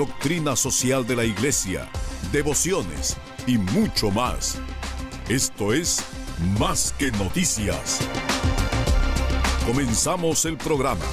[0.00, 1.86] doctrina social de la Iglesia,
[2.32, 4.56] devociones y mucho más.
[5.28, 6.02] Esto es
[6.58, 7.98] Más que Noticias.
[9.66, 11.04] Comenzamos el programa.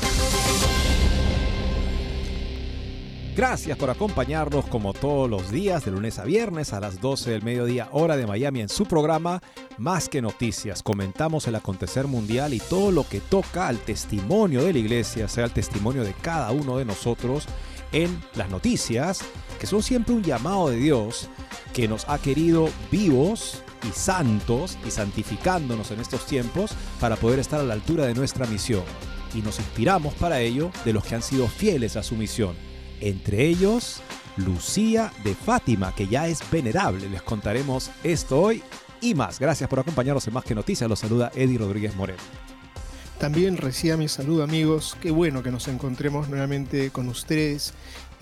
[3.36, 7.44] Gracias por acompañarnos como todos los días, de lunes a viernes a las 12 del
[7.44, 9.42] mediodía, hora de Miami, en su programa
[9.78, 10.82] Más que Noticias.
[10.82, 15.44] Comentamos el acontecer mundial y todo lo que toca al testimonio de la iglesia, sea
[15.44, 17.48] el testimonio de cada uno de nosotros
[17.92, 19.20] en las noticias,
[19.60, 21.30] que son siempre un llamado de Dios
[21.74, 27.60] que nos ha querido vivos y santos y santificándonos en estos tiempos para poder estar
[27.60, 28.84] a la altura de nuestra misión.
[29.34, 32.56] Y nos inspiramos para ello de los que han sido fieles a su misión
[33.02, 34.02] entre ellos
[34.38, 37.10] Lucía de Fátima, que ya es venerable.
[37.10, 38.64] Les contaremos esto hoy
[39.02, 39.40] y más.
[39.40, 40.90] Gracias por acompañarnos en Más que Noticias.
[40.90, 42.22] Los saluda Eddie Rodríguez Moreno.
[43.20, 44.96] También reciba mi saludo amigos.
[45.02, 47.74] Qué bueno que nos encontremos nuevamente con ustedes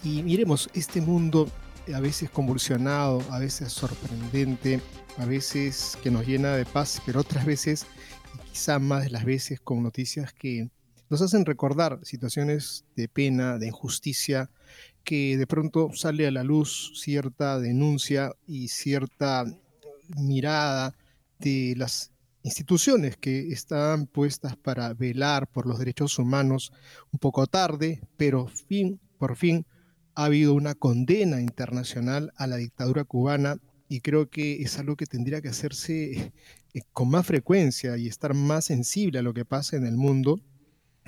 [0.06, 1.50] y miremos este mundo
[1.94, 4.80] a veces convulsionado, a veces sorprendente,
[5.18, 7.86] a veces que nos llena de paz, pero otras veces,
[8.36, 10.70] y quizá más de las veces, con noticias que
[11.10, 14.50] nos hacen recordar situaciones de pena, de injusticia,
[15.04, 19.46] que de pronto sale a la luz cierta denuncia y cierta
[20.16, 20.96] mirada
[21.40, 22.12] de las
[22.46, 26.72] instituciones que están puestas para velar por los derechos humanos
[27.12, 29.66] un poco tarde, pero fin, por fin
[30.14, 33.58] ha habido una condena internacional a la dictadura cubana
[33.90, 36.32] y creo que es algo que tendría que hacerse
[36.74, 40.40] eh, con más frecuencia y estar más sensible a lo que pasa en el mundo.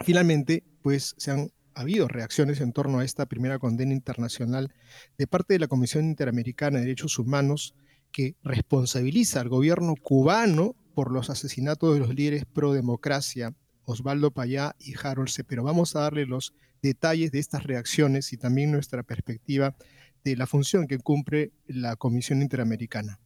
[0.04, 4.74] Finalmente, pues se han habido reacciones en torno a esta primera condena internacional
[5.20, 7.76] de parte de la Comisión Interamericana de Derechos Humanos
[8.12, 13.54] que responsabiliza al gobierno cubano por los asesinatos de los líderes pro democracia,
[13.86, 15.44] Osvaldo Payá y Harold C.
[15.44, 19.76] Pero vamos a darle los detalles de estas reacciones y también nuestra perspectiva
[20.24, 23.20] de la función que cumple la Comisión Interamericana.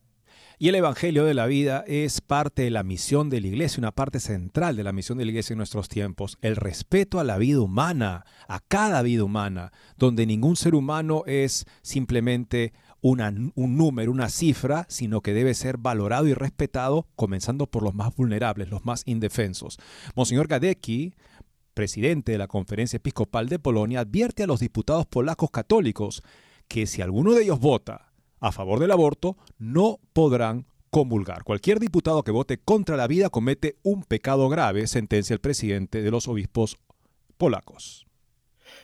[0.60, 3.94] Y el Evangelio de la vida es parte de la misión de la iglesia, una
[3.94, 7.38] parte central de la misión de la iglesia en nuestros tiempos, el respeto a la
[7.38, 14.30] vida humana, a cada vida humana, donde ningún ser humano es simplemente un número, una
[14.30, 19.04] cifra, sino que debe ser valorado y respetado, comenzando por los más vulnerables, los más
[19.06, 19.80] indefensos.
[20.16, 21.14] Monseñor Gadecki,
[21.74, 26.22] presidente de la Conferencia Episcopal de Polonia, advierte a los diputados polacos católicos
[26.68, 31.44] que si alguno de ellos vota a favor del aborto no podrán comulgar.
[31.44, 36.12] Cualquier diputado que vote contra la vida comete un pecado grave, sentencia el presidente de
[36.12, 36.78] los obispos
[37.38, 38.06] polacos.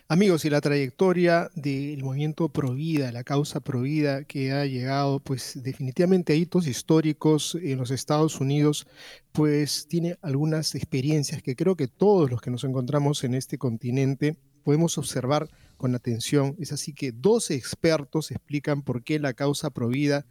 [0.09, 6.33] Amigos, y la trayectoria del movimiento Provida, la causa Provida que ha llegado pues definitivamente
[6.33, 8.87] a hitos históricos en los Estados Unidos,
[9.33, 14.37] pues tiene algunas experiencias que creo que todos los que nos encontramos en este continente
[14.63, 16.55] podemos observar con atención.
[16.59, 20.25] Es así que 12 expertos explican por qué la causa provida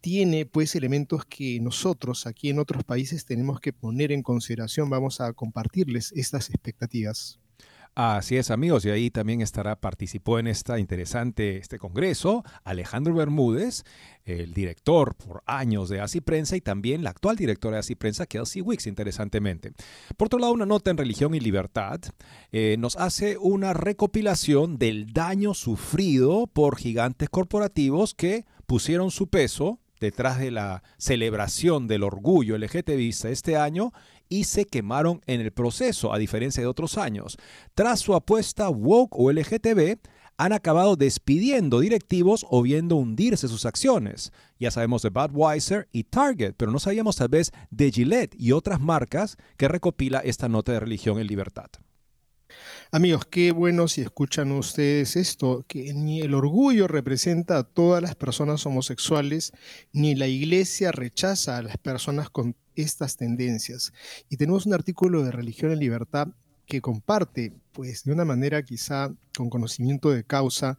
[0.00, 4.90] tiene pues elementos que nosotros aquí en otros países tenemos que poner en consideración.
[4.90, 7.41] Vamos a compartirles estas expectativas.
[7.94, 13.84] Así es, amigos, y ahí también estará, participó en esta interesante este congreso Alejandro Bermúdez,
[14.24, 18.24] el director por años de Así Prensa y también la actual directora de Así Prensa,
[18.24, 19.72] Kelsey Wicks, interesantemente.
[20.16, 22.00] Por otro lado, una nota en Religión y Libertad
[22.50, 29.80] eh, nos hace una recopilación del daño sufrido por gigantes corporativos que pusieron su peso
[30.00, 33.92] detrás de la celebración del orgullo LGTBista este año
[34.32, 37.36] y se quemaron en el proceso, a diferencia de otros años.
[37.74, 39.98] Tras su apuesta woke o LGTB,
[40.38, 44.32] han acabado despidiendo directivos o viendo hundirse sus acciones.
[44.58, 48.80] Ya sabemos de Budweiser y Target, pero no sabíamos tal vez de Gillette y otras
[48.80, 51.68] marcas que recopila esta nota de religión en libertad.
[52.90, 58.14] Amigos, qué bueno si escuchan ustedes esto, que ni el orgullo representa a todas las
[58.14, 59.52] personas homosexuales,
[59.92, 63.92] ni la iglesia rechaza a las personas con estas tendencias.
[64.28, 66.28] Y tenemos un artículo de Religión en Libertad
[66.66, 70.78] que comparte, pues de una manera quizá con conocimiento de causa,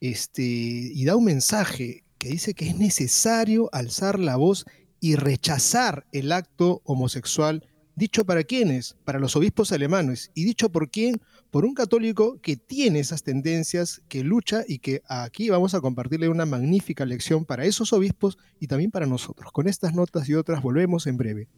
[0.00, 4.66] este, y da un mensaje que dice que es necesario alzar la voz
[5.00, 7.66] y rechazar el acto homosexual,
[7.96, 11.20] dicho para quiénes, para los obispos alemanes, y dicho por quién,
[11.50, 16.28] por un católico que tiene esas tendencias, que lucha y que aquí vamos a compartirle
[16.28, 19.52] una magnífica lección para esos obispos y también para nosotros.
[19.52, 21.48] Con estas notas y otras volvemos en breve.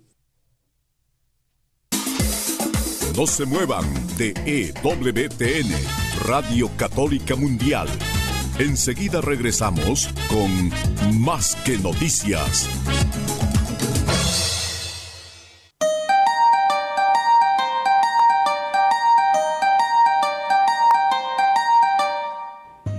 [3.17, 3.85] No se muevan
[4.17, 5.71] de EWTN,
[6.25, 7.87] Radio Católica Mundial.
[8.59, 12.69] Enseguida regresamos con Más que Noticias.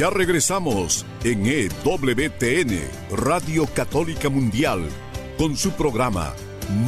[0.00, 2.80] Ya regresamos en EWTN,
[3.10, 4.88] Radio Católica Mundial,
[5.36, 6.32] con su programa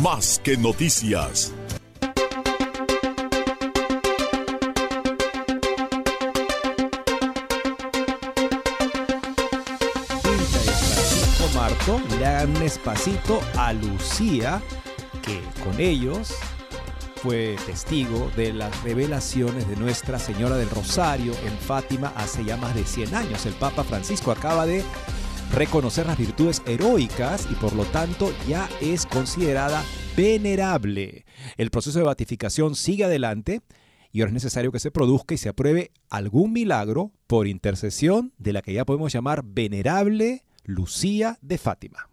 [0.00, 1.52] Más que Noticias.
[11.54, 14.62] Marto le dan un espacito a Lucía,
[15.20, 16.34] que con ellos
[17.22, 22.74] fue testigo de las revelaciones de Nuestra Señora del Rosario en Fátima hace ya más
[22.74, 23.46] de 100 años.
[23.46, 24.82] El Papa Francisco acaba de
[25.54, 29.84] reconocer las virtudes heroicas y por lo tanto ya es considerada
[30.16, 31.24] venerable.
[31.56, 33.60] El proceso de beatificación sigue adelante
[34.10, 38.52] y ahora es necesario que se produzca y se apruebe algún milagro por intercesión de
[38.52, 42.11] la que ya podemos llamar venerable Lucía de Fátima.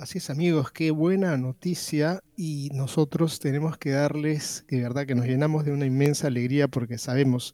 [0.00, 2.22] Así es amigos, qué buena noticia.
[2.34, 6.96] Y nosotros tenemos que darles, de verdad que nos llenamos de una inmensa alegría porque
[6.96, 7.52] sabemos,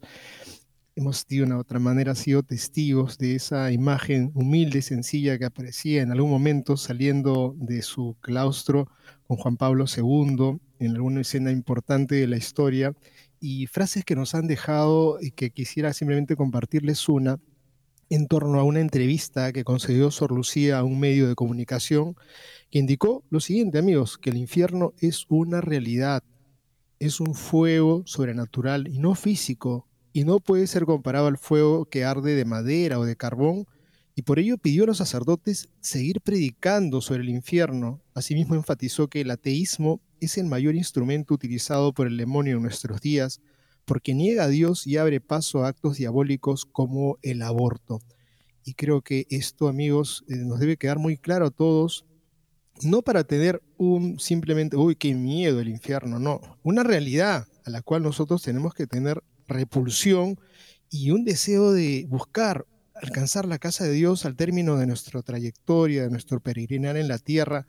[0.95, 6.01] hemos de una u otra manera sido testigos de esa imagen humilde, sencilla que aparecía
[6.01, 8.87] en algún momento saliendo de su claustro
[9.27, 12.93] con Juan Pablo II en alguna escena importante de la historia.
[13.41, 17.39] Y frases que nos han dejado y que quisiera simplemente compartirles una
[18.09, 22.15] en torno a una entrevista que concedió Sor Lucía a un medio de comunicación
[22.71, 26.23] que indicó lo siguiente, amigos, que el infierno es una realidad,
[26.99, 32.03] es un fuego sobrenatural y no físico, y no puede ser comparado al fuego que
[32.03, 33.65] arde de madera o de carbón,
[34.15, 38.01] y por ello pidió a los sacerdotes seguir predicando sobre el infierno.
[38.15, 42.99] Asimismo enfatizó que el ateísmo es el mayor instrumento utilizado por el demonio en nuestros
[42.99, 43.41] días,
[43.87, 48.01] porque niega a Dios y abre paso a actos diabólicos como el aborto.
[48.65, 52.05] Y creo que esto, amigos, eh, nos debe quedar muy claro a todos,
[52.81, 57.81] no para tener un simplemente, uy, qué miedo el infierno, no, una realidad a la
[57.81, 60.37] cual nosotros tenemos que tener repulsión
[60.89, 66.03] y un deseo de buscar alcanzar la casa de Dios al término de nuestra trayectoria,
[66.03, 67.67] de nuestro peregrinar en la tierra,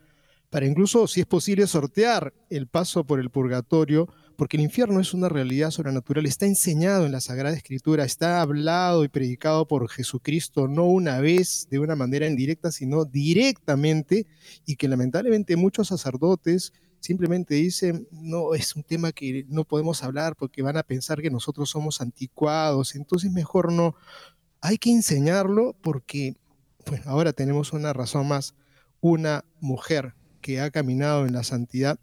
[0.51, 4.09] para incluso, si es posible, sortear el paso por el purgatorio
[4.39, 9.03] porque el infierno es una realidad sobrenatural, está enseñado en la Sagrada Escritura, está hablado
[9.03, 14.29] y predicado por Jesucristo no una vez de una manera indirecta, sino directamente,
[14.65, 20.37] y que lamentablemente muchos sacerdotes simplemente dicen, no, es un tema que no podemos hablar
[20.37, 23.97] porque van a pensar que nosotros somos anticuados, entonces mejor no.
[24.61, 26.37] Hay que enseñarlo porque,
[27.07, 28.55] ahora tenemos una razón más,
[29.01, 31.99] una mujer que ha caminado en la santidad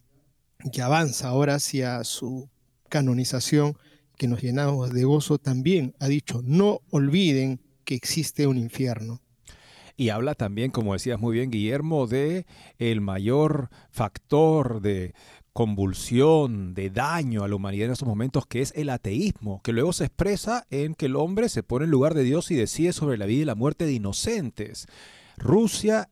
[0.72, 2.50] que avanza ahora hacia su
[2.90, 3.78] canonización,
[4.18, 9.22] que nos llenamos de gozo, también ha dicho, no olviden que existe un infierno.
[9.98, 12.46] Y habla también, como decías muy bien, Guillermo, de
[12.78, 15.14] el mayor factor de
[15.54, 19.94] convulsión, de daño a la humanidad en estos momentos, que es el ateísmo, que luego
[19.94, 23.18] se expresa en que el hombre se pone en lugar de Dios y decide sobre
[23.18, 24.88] la vida y la muerte de inocentes.
[25.38, 26.10] Rusia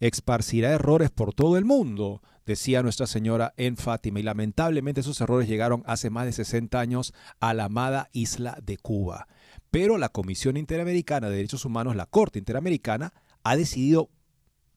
[0.00, 5.48] esparcirá errores por todo el mundo, decía Nuestra Señora en Fátima, y lamentablemente esos errores
[5.48, 9.26] llegaron hace más de 60 años a la amada isla de Cuba.
[9.70, 13.12] Pero la Comisión Interamericana de Derechos Humanos, la Corte Interamericana,
[13.42, 14.10] ha decidido,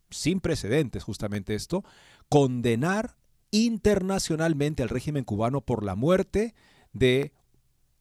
[0.09, 1.83] sin precedentes justamente esto,
[2.27, 3.15] condenar
[3.51, 6.55] internacionalmente al régimen cubano por la muerte
[6.91, 7.33] de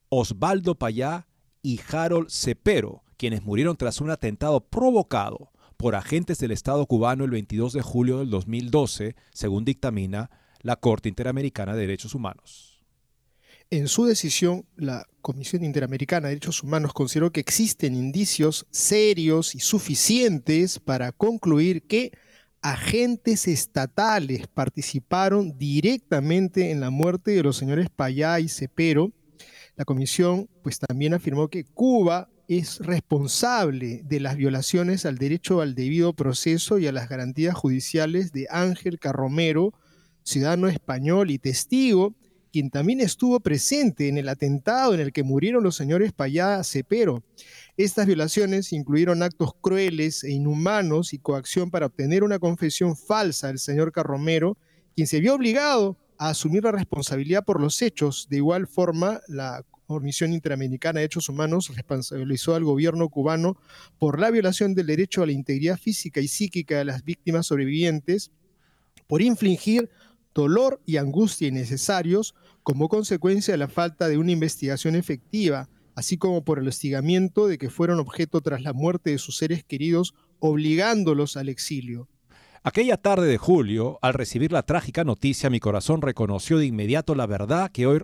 [0.08, 1.26] Osvaldo Payá
[1.62, 7.30] y Harold Cepero, quienes murieron tras un atentado provocado por agentes del Estado cubano el
[7.30, 10.28] 22 de julio del 2012, según dictamina
[10.60, 12.84] la Corte Interamericana de Derechos Humanos.
[13.70, 19.60] En su decisión, la Comisión Interamericana de Derechos Humanos consideró que existen indicios serios y
[19.60, 22.10] suficientes para concluir que
[22.60, 29.12] agentes estatales participaron directamente en la muerte de los señores Payá y Cepero.
[29.76, 35.74] La comisión pues también afirmó que Cuba es responsable de las violaciones al derecho al
[35.74, 39.74] debido proceso y a las garantías judiciales de Ángel Carromero,
[40.22, 42.14] ciudadano español y testigo,
[42.50, 47.22] quien también estuvo presente en el atentado en el que murieron los señores Payá Cepero.
[47.76, 53.58] Estas violaciones incluyeron actos crueles e inhumanos y coacción para obtener una confesión falsa del
[53.58, 54.56] señor Carromero,
[54.96, 58.26] quien se vio obligado a asumir la responsabilidad por los hechos.
[58.30, 63.56] De igual forma, la Comisión Interamericana de Derechos Humanos responsabilizó al gobierno cubano
[63.98, 68.30] por la violación del derecho a la integridad física y psíquica de las víctimas sobrevivientes,
[69.06, 69.88] por infligir
[70.34, 76.44] dolor y angustia innecesarios como consecuencia de la falta de una investigación efectiva, así como
[76.44, 81.38] por el hostigamiento de que fueron objeto tras la muerte de sus seres queridos, obligándolos
[81.38, 82.08] al exilio.
[82.64, 87.26] Aquella tarde de julio, al recibir la trágica noticia, mi corazón reconoció de inmediato la
[87.26, 88.02] verdad que hoy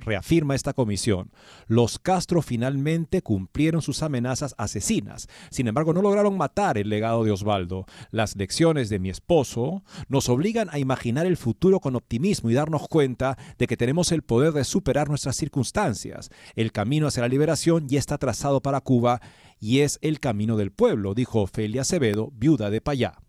[0.00, 1.30] reafirma esta comisión.
[1.66, 5.28] Los Castro finalmente cumplieron sus amenazas asesinas.
[5.50, 7.86] Sin embargo, no lograron matar el legado de Osvaldo.
[8.10, 12.88] Las lecciones de mi esposo nos obligan a imaginar el futuro con optimismo y darnos
[12.88, 16.30] cuenta de que tenemos el poder de superar nuestras circunstancias.
[16.54, 19.22] El camino hacia la liberación ya está trazado para Cuba
[19.58, 23.25] y es el camino del pueblo, dijo Ofelia Acevedo, viuda de Payá.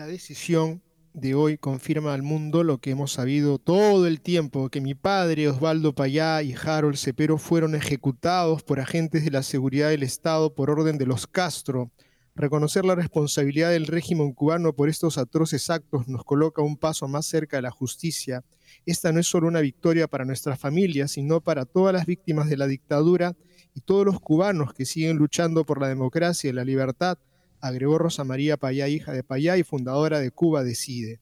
[0.00, 4.80] La decisión de hoy confirma al mundo lo que hemos sabido todo el tiempo, que
[4.80, 10.02] mi padre, Osvaldo Payá y Harold Cepero fueron ejecutados por agentes de la seguridad del
[10.02, 11.90] Estado por orden de los Castro.
[12.34, 17.26] Reconocer la responsabilidad del régimen cubano por estos atroces actos nos coloca un paso más
[17.26, 18.42] cerca de la justicia.
[18.86, 22.56] Esta no es solo una victoria para nuestra familia, sino para todas las víctimas de
[22.56, 23.36] la dictadura
[23.74, 27.18] y todos los cubanos que siguen luchando por la democracia y la libertad
[27.60, 31.20] agregó Rosa María Payá, hija de Payá y fundadora de Cuba Decide.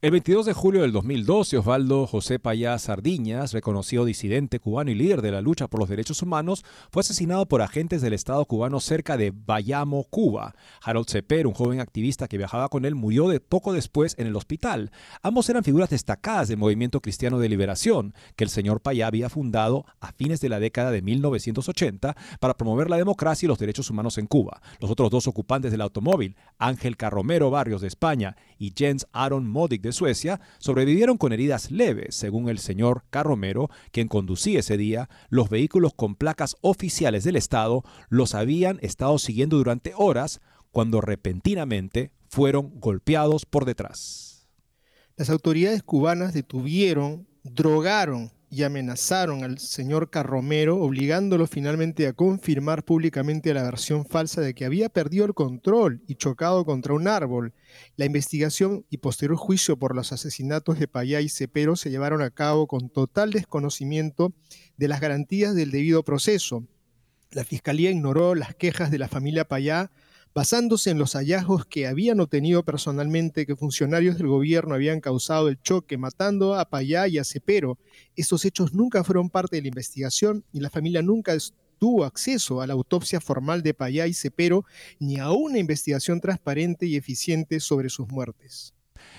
[0.00, 5.22] El 22 de julio del 2012, Osvaldo José Payá Sardiñas, reconocido disidente cubano y líder
[5.22, 9.16] de la lucha por los derechos humanos, fue asesinado por agentes del Estado cubano cerca
[9.16, 10.56] de Bayamo, Cuba.
[10.82, 14.34] Harold Cepero, un joven activista que viajaba con él, murió de poco después en el
[14.34, 14.90] hospital.
[15.22, 19.86] Ambos eran figuras destacadas del movimiento cristiano de liberación que el señor Payá había fundado
[20.00, 24.18] a fines de la década de 1980 para promover la democracia y los derechos humanos
[24.18, 24.60] en Cuba.
[24.80, 29.80] Los otros dos ocupantes del automóvil, Ángel Carromero Barrios de España y Jens Aaron Modig
[29.80, 35.48] de Suecia, sobrevivieron con heridas leves, según el señor Carromero, quien conducía ese día, los
[35.48, 40.40] vehículos con placas oficiales del Estado los habían estado siguiendo durante horas
[40.72, 44.48] cuando repentinamente fueron golpeados por detrás.
[45.16, 53.54] Las autoridades cubanas detuvieron, drogaron y amenazaron al señor Carromero, obligándolo finalmente a confirmar públicamente
[53.54, 57.54] la versión falsa de que había perdido el control y chocado contra un árbol.
[57.96, 62.28] La investigación y posterior juicio por los asesinatos de Payá y Cepero se llevaron a
[62.28, 64.34] cabo con total desconocimiento
[64.76, 66.62] de las garantías del debido proceso.
[67.30, 69.90] La Fiscalía ignoró las quejas de la familia Payá
[70.34, 75.60] basándose en los hallazgos que habían obtenido personalmente que funcionarios del gobierno habían causado el
[75.60, 77.78] choque matando a Payá y a Cepero.
[78.16, 81.36] Estos hechos nunca fueron parte de la investigación y la familia nunca
[81.78, 84.64] tuvo acceso a la autopsia formal de Payá y Cepero
[84.98, 88.74] ni a una investigación transparente y eficiente sobre sus muertes.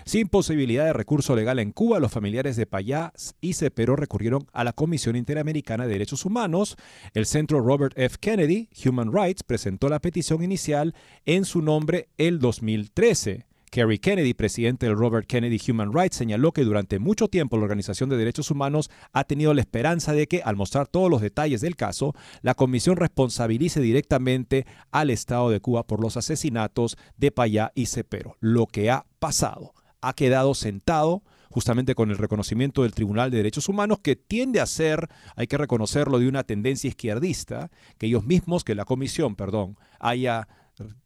[0.05, 4.63] Sin posibilidad de recurso legal en Cuba, los familiares de Payás y Cepero recurrieron a
[4.63, 6.75] la Comisión Interamericana de Derechos Humanos.
[7.13, 8.17] El Centro Robert F.
[8.19, 10.93] Kennedy Human Rights presentó la petición inicial
[11.25, 13.45] en su nombre el 2013.
[13.73, 18.07] Kerry Kennedy, presidente del Robert Kennedy Human Rights, señaló que durante mucho tiempo la Organización
[18.07, 21.75] de Derechos Humanos ha tenido la esperanza de que, al mostrar todos los detalles del
[21.75, 22.13] caso,
[22.43, 28.37] la comisión responsabilice directamente al Estado de Cuba por los asesinatos de Payá y Cepero.
[28.39, 29.73] Lo que ha pasado.
[30.01, 34.65] Ha quedado sentado justamente con el reconocimiento del Tribunal de Derechos Humanos, que tiende a
[34.65, 39.77] ser, hay que reconocerlo, de una tendencia izquierdista, que ellos mismos, que la comisión, perdón,
[39.97, 40.49] haya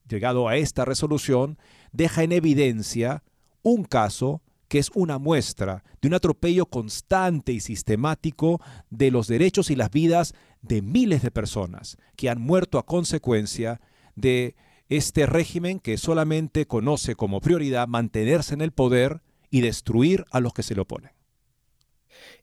[0.09, 1.59] llegado a esta resolución,
[1.91, 3.23] deja en evidencia
[3.61, 8.59] un caso que es una muestra de un atropello constante y sistemático
[8.89, 10.33] de los derechos y las vidas
[10.63, 13.79] de miles de personas que han muerto a consecuencia
[14.15, 14.55] de
[14.89, 20.53] este régimen que solamente conoce como prioridad mantenerse en el poder y destruir a los
[20.53, 21.11] que se le oponen.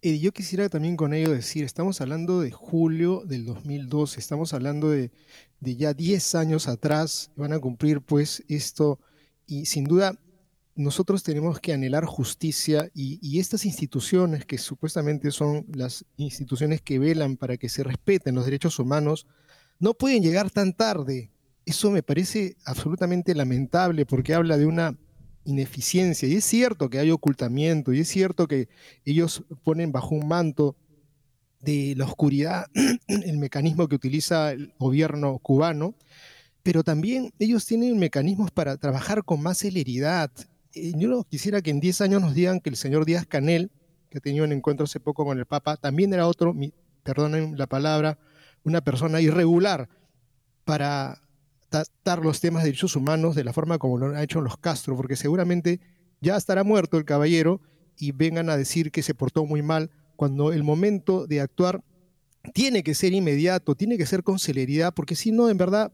[0.00, 4.90] Y yo quisiera también con ello decir, estamos hablando de julio del 2002, estamos hablando
[4.90, 5.10] de,
[5.60, 9.00] de ya 10 años atrás, van a cumplir pues esto,
[9.46, 10.18] y sin duda
[10.76, 17.36] nosotros tenemos que anhelar justicia y, estas instituciones que supuestamente son las instituciones que velan
[17.36, 19.26] para que se respeten los derechos humanos,
[19.78, 21.30] no pueden llegar tan tarde.
[21.66, 24.98] Eso me parece absolutamente lamentable porque habla de una
[25.44, 26.28] ineficiencia.
[26.28, 28.68] Y es cierto que hay ocultamiento y es cierto que
[29.04, 30.76] ellos ponen bajo un manto
[31.60, 32.66] de la oscuridad
[33.08, 35.94] el mecanismo que utiliza el gobierno cubano,
[36.62, 40.30] pero también ellos tienen mecanismos para trabajar con más celeridad
[40.74, 43.70] yo no quisiera que en 10 años nos digan que el señor Díaz Canel,
[44.10, 46.54] que ha tenido un encuentro hace poco con el Papa, también era otro,
[47.02, 48.18] perdonen la palabra,
[48.64, 49.88] una persona irregular
[50.64, 51.22] para
[51.82, 54.96] tratar los temas de derechos humanos de la forma como lo han hecho los Castro,
[54.96, 55.80] porque seguramente
[56.20, 57.60] ya estará muerto el caballero
[57.98, 61.82] y vengan a decir que se portó muy mal cuando el momento de actuar
[62.52, 65.92] tiene que ser inmediato, tiene que ser con celeridad, porque si no, en verdad,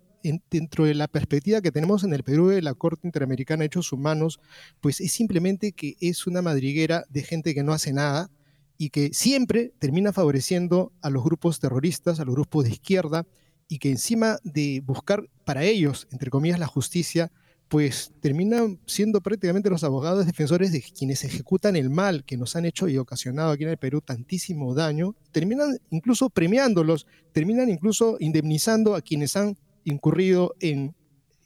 [0.51, 3.93] dentro de la perspectiva que tenemos en el Perú de la Corte Interamericana de Derechos
[3.93, 4.39] Humanos,
[4.81, 8.31] pues es simplemente que es una madriguera de gente que no hace nada
[8.77, 13.27] y que siempre termina favoreciendo a los grupos terroristas, a los grupos de izquierda,
[13.71, 17.31] y que encima de buscar para ellos, entre comillas, la justicia,
[17.69, 22.65] pues terminan siendo prácticamente los abogados defensores de quienes ejecutan el mal que nos han
[22.65, 28.97] hecho y ocasionado aquí en el Perú tantísimo daño, terminan incluso premiándolos, terminan incluso indemnizando
[28.97, 30.97] a quienes han incurrido en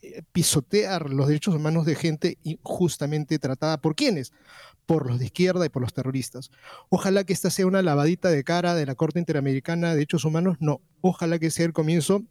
[0.01, 3.77] eh, pisotear los derechos humanos de gente injustamente tratada.
[3.77, 4.33] ¿Por quiénes?
[4.85, 6.51] Por los de izquierda y por los terroristas.
[6.89, 10.57] Ojalá que esta sea una lavadita de cara de la Corte Interamericana de Derechos Humanos.
[10.59, 12.23] No, ojalá que sea el comienzo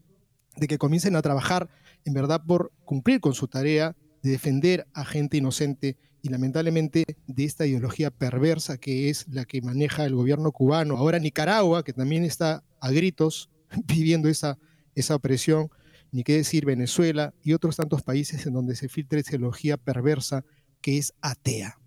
[0.56, 1.68] de que comiencen a trabajar
[2.04, 7.44] en verdad por cumplir con su tarea de defender a gente inocente y lamentablemente de
[7.44, 10.96] esta ideología perversa que es la que maneja el gobierno cubano.
[10.96, 13.50] Ahora Nicaragua, que también está a gritos
[13.86, 14.58] pidiendo esa,
[14.94, 15.68] esa opresión
[16.12, 20.44] ni qué decir Venezuela y otros tantos países en donde se filtra esa ideología perversa
[20.80, 21.78] que es atea.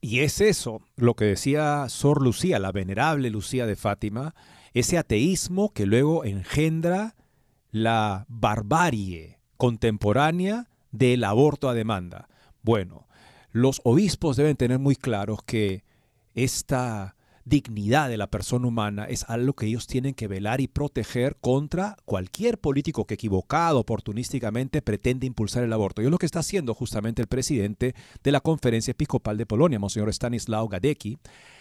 [0.00, 4.34] Y es eso lo que decía Sor Lucía, la venerable Lucía de Fátima,
[4.72, 7.16] ese ateísmo que luego engendra
[7.70, 12.28] la barbarie contemporánea del aborto a demanda.
[12.62, 13.06] Bueno,
[13.52, 15.84] los obispos deben tener muy claros que
[16.34, 21.36] esta dignidad de la persona humana es algo que ellos tienen que velar y proteger
[21.40, 26.02] contra cualquier político que equivocado, oportunísticamente pretende impulsar el aborto.
[26.02, 29.78] Y es lo que está haciendo justamente el presidente de la Conferencia Episcopal de Polonia,
[29.78, 31.18] Monseñor Stanislaw Gadecki,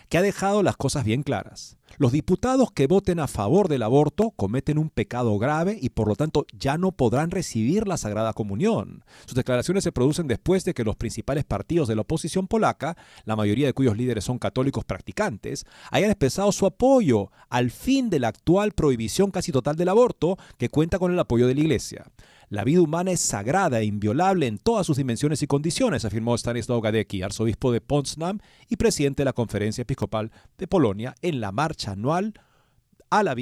[0.09, 1.77] que ha dejado las cosas bien claras.
[1.97, 6.15] Los diputados que voten a favor del aborto cometen un pecado grave y por lo
[6.15, 9.03] tanto ya no podrán recibir la Sagrada Comunión.
[9.25, 12.95] Sus declaraciones se producen después de que los principales partidos de la oposición polaca,
[13.25, 18.19] la mayoría de cuyos líderes son católicos practicantes, hayan expresado su apoyo al fin de
[18.19, 22.05] la actual prohibición casi total del aborto que cuenta con el apoyo de la Iglesia.
[22.49, 26.81] La vida humana es sagrada e inviolable en todas sus dimensiones y condiciones, afirmó Stanislaw
[26.81, 31.91] Gadecki, arzobispo de Potsdam y presidente de la Conferencia Episcopal de Polonia, en la marcha
[31.91, 32.33] anual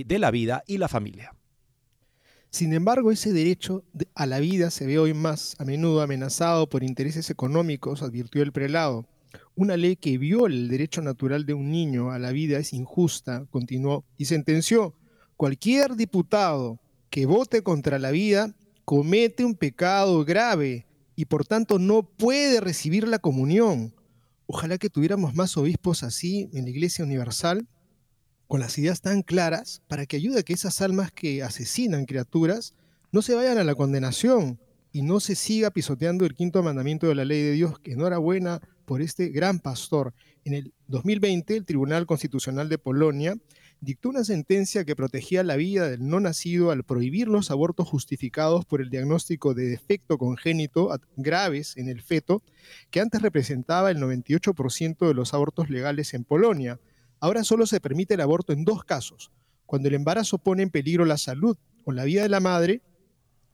[0.06, 1.34] de la vida y la familia.
[2.50, 6.84] Sin embargo, ese derecho a la vida se ve hoy más a menudo amenazado por
[6.84, 9.06] intereses económicos, advirtió el prelado.
[9.56, 13.46] Una ley que viola el derecho natural de un niño a la vida es injusta,
[13.52, 14.96] continuó, y sentenció,
[15.38, 18.54] cualquier diputado que vote contra la vida
[18.88, 23.93] comete un pecado grave y por tanto no puede recibir la comunión.
[24.45, 27.67] Ojalá que tuviéramos más obispos así en la Iglesia Universal,
[28.47, 32.76] con las ideas tan claras, para que ayude a que esas almas que asesinan criaturas
[33.12, 34.58] no se vayan a la condenación
[34.93, 38.62] y no se siga pisoteando el quinto mandamiento de la ley de Dios, que enhorabuena
[38.86, 40.13] por este gran pastor.
[40.45, 43.36] En el 2020, el Tribunal Constitucional de Polonia
[43.82, 48.66] dictó una sentencia que protegía la vida del no nacido al prohibir los abortos justificados
[48.66, 52.42] por el diagnóstico de defecto congénito graves en el feto,
[52.90, 56.80] que antes representaba el 98% de los abortos legales en Polonia.
[57.20, 59.32] Ahora solo se permite el aborto en dos casos,
[59.66, 62.82] cuando el embarazo pone en peligro la salud o la vida de la madre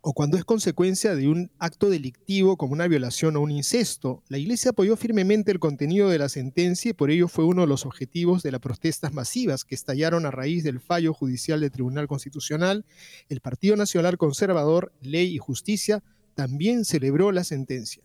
[0.05, 4.21] o cuando es consecuencia de un acto delictivo como una violación o un incesto.
[4.27, 7.67] La Iglesia apoyó firmemente el contenido de la sentencia y por ello fue uno de
[7.67, 12.09] los objetivos de las protestas masivas que estallaron a raíz del fallo judicial del Tribunal
[12.09, 12.85] Constitucional.
[13.29, 16.03] El Partido Nacional Conservador, Ley y Justicia
[16.35, 18.03] también celebró la sentencia.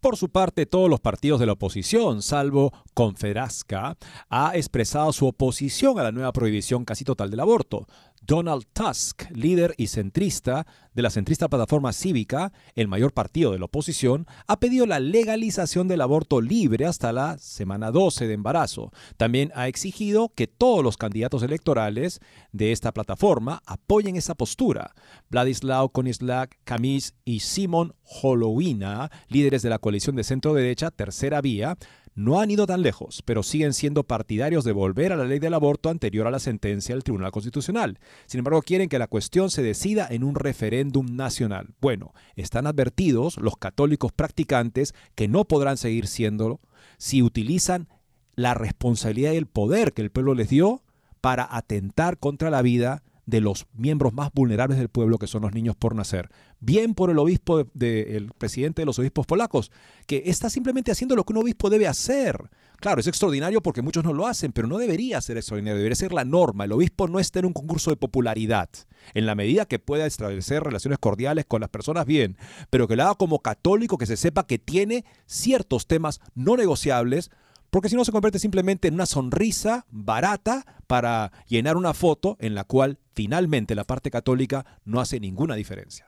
[0.00, 3.96] Por su parte, todos los partidos de la oposición, salvo Confedasca,
[4.28, 7.86] ha expresado su oposición a la nueva prohibición casi total del aborto.
[8.26, 13.66] Donald Tusk, líder y centrista de la centrista plataforma cívica, el mayor partido de la
[13.66, 18.92] oposición, ha pedido la legalización del aborto libre hasta la semana 12 de embarazo.
[19.16, 22.20] También ha exigido que todos los candidatos electorales
[22.52, 24.94] de esta plataforma apoyen esa postura.
[25.30, 31.76] Vladislav Konislak, Kamis y Simon Holowina, líderes de la coalición de centro derecha Tercera Vía,
[32.14, 35.54] no han ido tan lejos, pero siguen siendo partidarios de volver a la ley del
[35.54, 37.98] aborto anterior a la sentencia del Tribunal Constitucional.
[38.26, 41.74] Sin embargo, quieren que la cuestión se decida en un referéndum nacional.
[41.80, 46.60] Bueno, están advertidos los católicos practicantes que no podrán seguir siéndolo
[46.98, 47.88] si utilizan
[48.36, 50.82] la responsabilidad y el poder que el pueblo les dio
[51.20, 55.52] para atentar contra la vida de los miembros más vulnerables del pueblo, que son los
[55.52, 56.30] niños por nacer.
[56.60, 59.70] Bien por el obispo, del presidente de los obispos polacos,
[60.06, 62.50] que está simplemente haciendo lo que un obispo debe hacer.
[62.80, 66.12] Claro, es extraordinario porque muchos no lo hacen, pero no debería ser extraordinario, debería ser
[66.12, 66.64] la norma.
[66.64, 68.68] El obispo no está en un concurso de popularidad.
[69.14, 72.36] En la medida que pueda establecer relaciones cordiales con las personas, bien,
[72.70, 77.30] pero que lo haga como católico, que se sepa que tiene ciertos temas no negociables
[77.74, 82.54] porque si no se convierte simplemente en una sonrisa barata para llenar una foto en
[82.54, 86.06] la cual finalmente la parte católica no hace ninguna diferencia.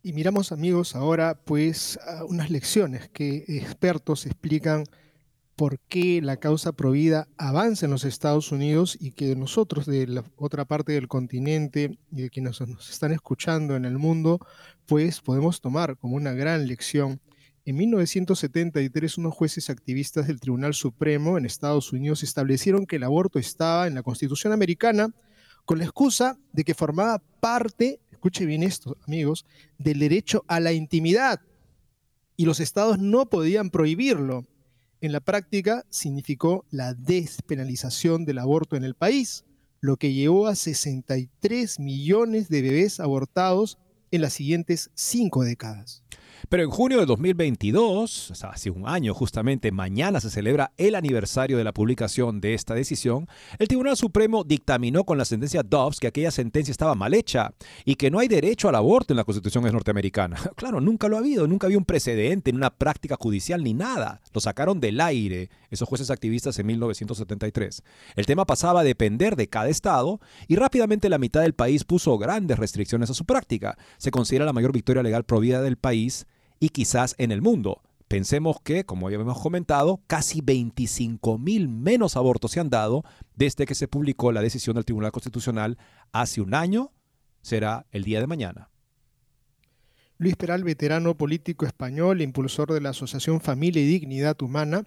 [0.00, 4.84] Y miramos amigos ahora pues unas lecciones que expertos explican
[5.56, 10.22] por qué la causa provida avanza en los Estados Unidos y que nosotros de la
[10.36, 14.38] otra parte del continente y de quienes nos están escuchando en el mundo,
[14.86, 17.20] pues podemos tomar como una gran lección
[17.64, 23.38] en 1973, unos jueces activistas del Tribunal Supremo en Estados Unidos establecieron que el aborto
[23.38, 25.14] estaba en la Constitución americana
[25.64, 29.46] con la excusa de que formaba parte, escuche bien esto, amigos,
[29.78, 31.40] del derecho a la intimidad
[32.36, 34.44] y los estados no podían prohibirlo.
[35.00, 39.44] En la práctica significó la despenalización del aborto en el país,
[39.80, 43.78] lo que llevó a 63 millones de bebés abortados
[44.10, 46.01] en las siguientes cinco décadas.
[46.48, 50.94] Pero en junio de 2022, o sea, hace un año justamente, mañana se celebra el
[50.94, 53.28] aniversario de la publicación de esta decisión,
[53.58, 57.52] el Tribunal Supremo dictaminó con la sentencia Dobbs que aquella sentencia estaba mal hecha
[57.84, 60.36] y que no hay derecho al aborto en la Constitución norteamericana.
[60.62, 64.20] Claro, nunca lo ha habido, nunca había un precedente en una práctica judicial ni nada.
[64.32, 67.82] Lo sacaron del aire esos jueces activistas en 1973.
[68.14, 72.16] El tema pasaba a depender de cada estado y rápidamente la mitad del país puso
[72.18, 73.76] grandes restricciones a su práctica.
[73.98, 76.26] Se considera la mayor victoria legal provida del país
[76.62, 77.82] y quizás en el mundo.
[78.06, 83.02] Pensemos que, como ya hemos comentado, casi 25 mil menos abortos se han dado
[83.34, 85.76] desde que se publicó la decisión del Tribunal Constitucional
[86.12, 86.92] hace un año,
[87.40, 88.70] será el día de mañana.
[90.18, 94.84] Luis Peral, veterano político español, impulsor de la Asociación Familia y Dignidad Humana,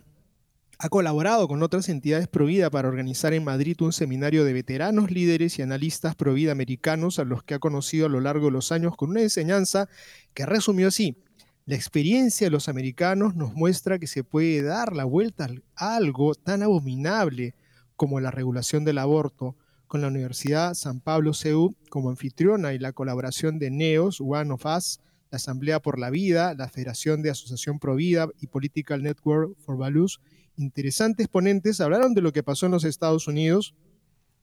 [0.80, 5.60] ha colaborado con otras entidades Provida para organizar en Madrid un seminario de veteranos, líderes
[5.60, 8.96] y analistas Provida americanos a los que ha conocido a lo largo de los años
[8.96, 9.90] con una enseñanza
[10.34, 11.18] que resumió así.
[11.68, 16.36] La experiencia de los americanos nos muestra que se puede dar la vuelta a algo
[16.36, 17.56] tan abominable
[17.96, 19.56] como la regulación del aborto,
[19.88, 24.64] con la Universidad San Pablo CEU como anfitriona y la colaboración de NEOS, One of
[24.64, 25.00] Us,
[25.32, 29.76] la Asamblea por la Vida, la Federación de Asociación Pro Vida y Political Network for
[29.76, 30.20] Values.
[30.58, 33.74] Interesantes ponentes hablaron de lo que pasó en los Estados Unidos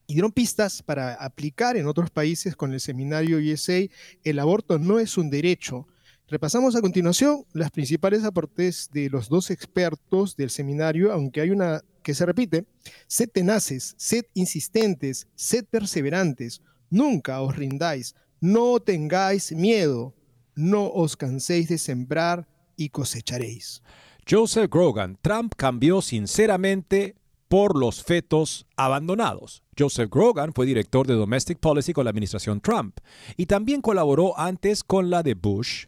[0.07, 3.87] y dieron pistas para aplicar en otros países con el seminario USA.
[4.25, 5.87] El aborto no es un derecho,
[6.29, 11.81] Repasamos a continuación las principales aportes de los dos expertos del seminario, aunque hay una
[12.01, 12.65] que se repite.
[13.07, 20.15] Sed tenaces, sed insistentes, sed perseverantes, nunca os rindáis, no tengáis miedo,
[20.55, 23.81] no os canséis de sembrar y cosecharéis.
[24.29, 27.15] Joseph Grogan, Trump cambió sinceramente
[27.49, 29.61] por los fetos abandonados.
[29.77, 32.97] Joseph Grogan fue director de Domestic Policy con la administración Trump
[33.37, 35.85] y también colaboró antes con la de Bush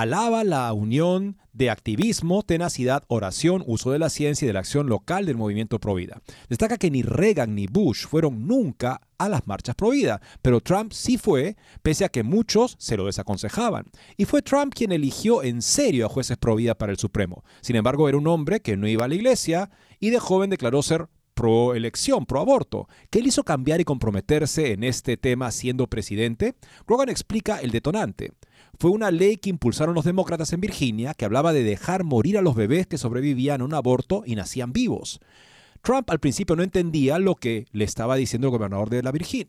[0.00, 4.86] alaba la unión de activismo, tenacidad, oración, uso de la ciencia y de la acción
[4.86, 6.22] local del movimiento Provida.
[6.48, 11.18] Destaca que ni Reagan ni Bush fueron nunca a las marchas Provida, pero Trump sí
[11.18, 13.86] fue, pese a que muchos se lo desaconsejaban.
[14.16, 17.42] Y fue Trump quien eligió en serio a jueces Provida para el Supremo.
[17.60, 20.80] Sin embargo, era un hombre que no iba a la iglesia y de joven declaró
[20.80, 22.88] ser pro elección, pro aborto.
[23.10, 26.54] ¿Qué le hizo cambiar y comprometerse en este tema siendo presidente?
[26.86, 28.32] Rogan explica el detonante
[28.78, 32.42] fue una ley que impulsaron los demócratas en Virginia que hablaba de dejar morir a
[32.42, 35.20] los bebés que sobrevivían a un aborto y nacían vivos.
[35.82, 39.02] Trump al principio no entendía lo que le estaba diciendo el gobernador de,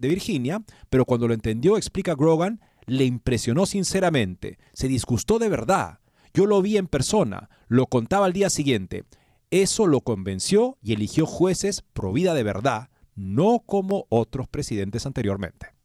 [0.07, 5.99] Virginia, pero cuando lo entendió, explica Grogan, le impresionó sinceramente, se disgustó de verdad.
[6.33, 9.03] Yo lo vi en persona, lo contaba al día siguiente.
[9.51, 15.78] Eso lo convenció y eligió jueces pro vida de verdad, no como otros presidentes anteriormente.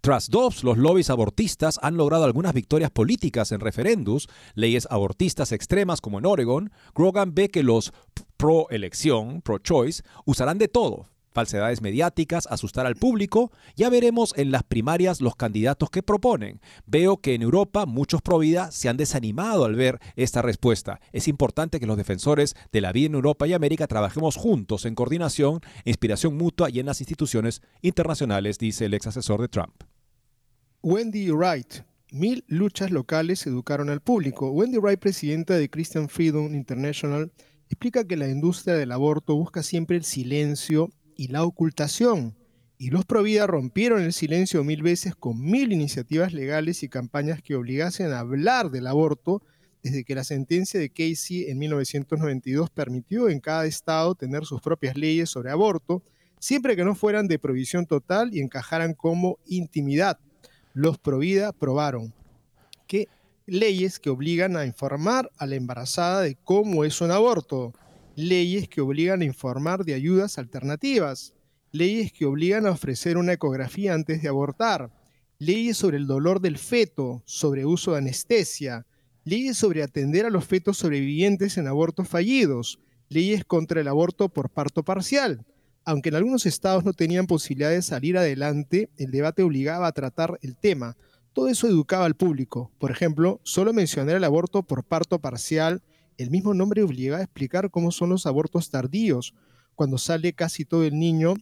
[0.00, 6.00] Tras Dobbs, los lobbies abortistas han logrado algunas victorias políticas en referendos, leyes abortistas extremas
[6.00, 6.72] como en Oregon.
[6.94, 7.92] Grogan ve que los
[8.36, 13.52] pro-elección, pro-choice, usarán de todo, falsedades mediáticas, asustar al público.
[13.76, 16.60] Ya veremos en las primarias los candidatos que proponen.
[16.86, 21.00] Veo que en Europa muchos pro vida se han desanimado al ver esta respuesta.
[21.12, 24.94] Es importante que los defensores de la vida en Europa y América trabajemos juntos en
[24.94, 29.84] coordinación, inspiración mutua y en las instituciones internacionales, dice el ex asesor de Trump.
[30.82, 31.82] Wendy Wright.
[32.10, 34.50] Mil luchas locales educaron al público.
[34.50, 37.30] Wendy Wright, presidenta de Christian Freedom International,
[37.68, 40.88] explica que la industria del aborto busca siempre el silencio
[41.18, 42.36] y la ocultación.
[42.78, 47.56] Y los Provida rompieron el silencio mil veces con mil iniciativas legales y campañas que
[47.56, 49.42] obligasen a hablar del aborto
[49.82, 54.96] desde que la sentencia de Casey en 1992 permitió en cada estado tener sus propias
[54.96, 56.04] leyes sobre aborto,
[56.38, 60.18] siempre que no fueran de provisión total y encajaran como intimidad.
[60.72, 62.14] Los Provida probaron
[62.86, 63.08] que
[63.44, 67.72] leyes que obligan a informar a la embarazada de cómo es un aborto,
[68.18, 71.34] leyes que obligan a informar de ayudas alternativas,
[71.70, 74.90] leyes que obligan a ofrecer una ecografía antes de abortar,
[75.38, 78.86] leyes sobre el dolor del feto, sobre uso de anestesia,
[79.22, 84.50] leyes sobre atender a los fetos sobrevivientes en abortos fallidos, leyes contra el aborto por
[84.50, 85.46] parto parcial.
[85.84, 90.40] Aunque en algunos estados no tenían posibilidad de salir adelante, el debate obligaba a tratar
[90.42, 90.96] el tema.
[91.32, 92.72] Todo eso educaba al público.
[92.80, 95.84] Por ejemplo, solo mencionar el aborto por parto parcial
[96.18, 99.34] el mismo nombre obliga a explicar cómo son los abortos tardíos,
[99.76, 101.34] cuando sale casi todo el niño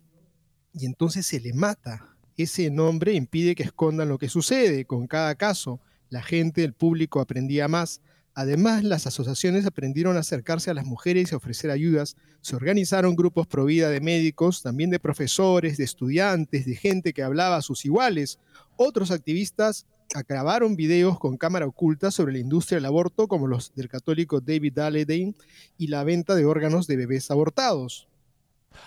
[0.75, 2.15] y entonces se le mata.
[2.37, 5.81] Ese nombre impide que escondan lo que sucede con cada caso.
[6.11, 8.03] La gente, el público aprendía más.
[8.35, 12.17] Además, las asociaciones aprendieron a acercarse a las mujeres y a ofrecer ayudas.
[12.43, 17.23] Se organizaron grupos pro vida de médicos, también de profesores, de estudiantes, de gente que
[17.23, 18.39] hablaba a sus iguales.
[18.77, 19.87] Otros activistas
[20.29, 24.75] grabaron videos con cámara oculta sobre la industria del aborto, como los del católico David
[24.75, 25.35] Dalledine,
[25.79, 28.09] y la venta de órganos de bebés abortados.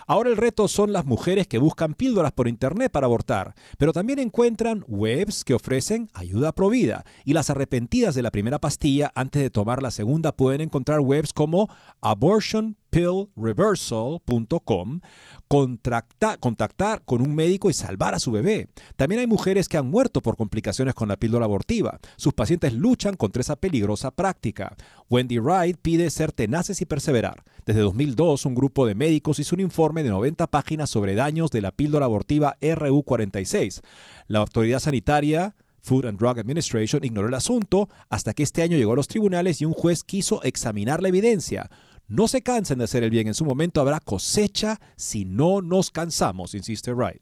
[0.07, 4.19] Ahora el reto son las mujeres que buscan píldoras por internet para abortar, pero también
[4.19, 7.05] encuentran webs que ofrecen ayuda provida.
[7.25, 11.33] Y las arrepentidas de la primera pastilla antes de tomar la segunda pueden encontrar webs
[11.33, 11.69] como
[12.01, 15.01] abortionpillreversal.com,
[15.49, 18.67] contactar con un médico y salvar a su bebé.
[18.95, 21.99] También hay mujeres que han muerto por complicaciones con la píldora abortiva.
[22.17, 24.75] Sus pacientes luchan contra esa peligrosa práctica.
[25.09, 27.43] Wendy Wright pide ser tenaces y perseverar.
[27.65, 31.61] Desde 2002, un grupo de médicos hizo un informe de 90 páginas sobre daños de
[31.61, 33.81] la píldora abortiva RU46.
[34.27, 38.93] La autoridad sanitaria Food and Drug Administration ignoró el asunto hasta que este año llegó
[38.93, 41.69] a los tribunales y un juez quiso examinar la evidencia.
[42.09, 45.91] No se cansen de hacer el bien, en su momento habrá cosecha si no nos
[45.91, 47.21] cansamos, insiste Wright.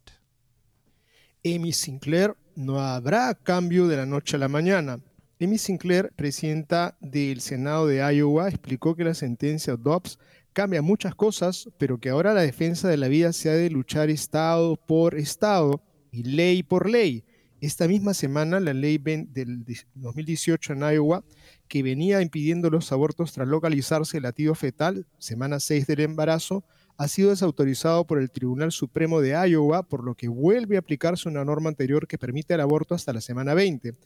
[1.44, 5.02] Amy Sinclair, no habrá cambio de la noche a la mañana.
[5.42, 10.20] Amy Sinclair, presidenta del Senado de Iowa, explicó que la sentencia Dobbs
[10.54, 14.10] cambia muchas cosas, pero que ahora la defensa de la vida se ha de luchar
[14.10, 17.26] estado por estado y ley por ley.
[17.60, 21.26] Esta misma semana, la ley del 2018 en Iowa
[21.68, 26.64] que venía impidiendo los abortos tras localizarse el latido fetal, semana 6 del embarazo,
[26.98, 31.30] ha sido desautorizado por el Tribunal Supremo de Iowa, por lo que vuelve a aplicarse
[31.30, 33.92] una norma anterior que permite el aborto hasta la semana 20.
[33.92, 33.98] Lo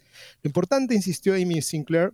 [0.43, 2.13] importante, insistió Amy Sinclair,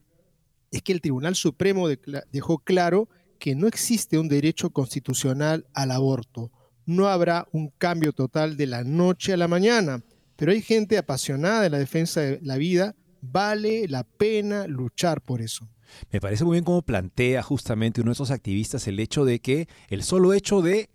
[0.71, 1.87] es que el Tribunal Supremo
[2.31, 6.51] dejó claro que no existe un derecho constitucional al aborto.
[6.85, 10.03] No habrá un cambio total de la noche a la mañana,
[10.35, 15.41] pero hay gente apasionada de la defensa de la vida Vale la pena luchar por
[15.41, 15.67] eso.
[16.11, 19.67] Me parece muy bien cómo plantea justamente uno de esos activistas el hecho de que
[19.89, 20.89] el solo hecho de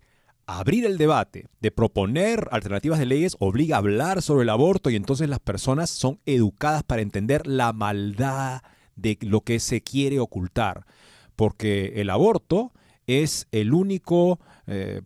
[0.45, 4.95] abrir el debate, de proponer alternativas de leyes, obliga a hablar sobre el aborto y
[4.95, 8.61] entonces las personas son educadas para entender la maldad
[8.95, 10.85] de lo que se quiere ocultar.
[11.35, 12.73] Porque el aborto
[13.07, 15.01] es el único, eh,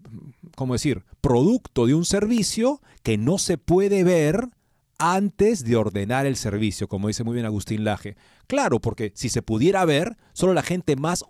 [0.55, 4.49] ¿cómo decir?, producto de un servicio que no se puede ver
[4.97, 8.15] antes de ordenar el servicio, como dice muy bien Agustín Laje.
[8.47, 11.23] Claro, porque si se pudiera ver, solo la gente más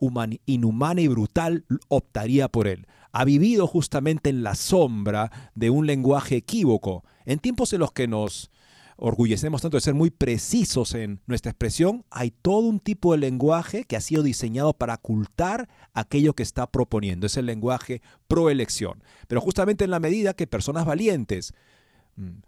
[0.45, 2.88] inhumana y brutal optaría por él.
[3.12, 7.03] Ha vivido justamente en la sombra de un lenguaje equívoco.
[7.25, 8.51] En tiempos en los que nos
[8.97, 13.84] orgullecemos tanto de ser muy precisos en nuestra expresión, hay todo un tipo de lenguaje
[13.84, 17.27] que ha sido diseñado para ocultar aquello que está proponiendo.
[17.27, 19.03] Es el lenguaje proelección.
[19.27, 21.53] Pero justamente en la medida que personas valientes
[22.15, 22.39] mm,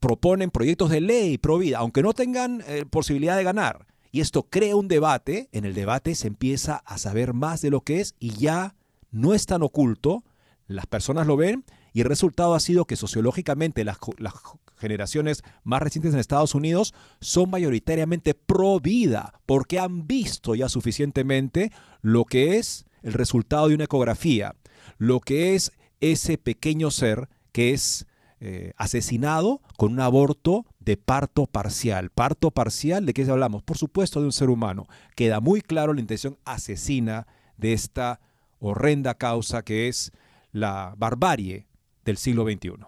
[0.00, 3.86] proponen proyectos de ley pro vida, aunque no tengan eh, posibilidad de ganar.
[4.10, 7.82] Y esto crea un debate, en el debate se empieza a saber más de lo
[7.82, 8.74] que es y ya
[9.10, 10.24] no es tan oculto,
[10.66, 14.34] las personas lo ven y el resultado ha sido que sociológicamente las, las
[14.76, 21.72] generaciones más recientes en Estados Unidos son mayoritariamente pro vida porque han visto ya suficientemente
[22.00, 24.54] lo que es el resultado de una ecografía,
[24.98, 28.06] lo que es ese pequeño ser que es
[28.40, 32.10] eh, asesinado con un aborto de parto parcial.
[32.10, 33.62] Parto parcial, ¿de qué hablamos?
[33.62, 34.86] Por supuesto, de un ser humano.
[35.16, 38.20] Queda muy claro la intención asesina de esta
[38.60, 40.12] horrenda causa que es
[40.52, 41.66] la barbarie
[42.04, 42.86] del siglo XXI.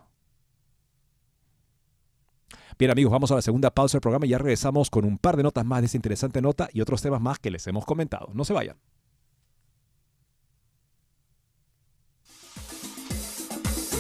[2.78, 5.36] Bien amigos, vamos a la segunda pausa del programa y ya regresamos con un par
[5.36, 8.30] de notas más de esta interesante nota y otros temas más que les hemos comentado.
[8.32, 8.76] No se vayan.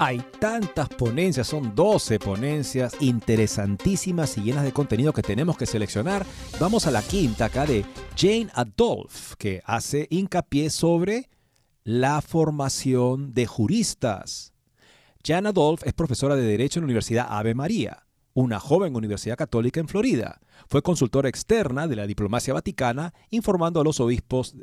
[0.00, 6.26] Hay tantas ponencias, son 12 ponencias interesantísimas y llenas de contenido que tenemos que seleccionar.
[6.58, 7.84] Vamos a la quinta acá de
[8.16, 11.30] Jane Adolph, que hace hincapié sobre
[11.84, 14.52] la formación de juristas.
[15.24, 19.78] Jane Adolph es profesora de Derecho en la Universidad Ave María, una joven universidad católica
[19.78, 20.40] en Florida.
[20.68, 24.56] Fue consultora externa de la diplomacia vaticana, informando a los obispos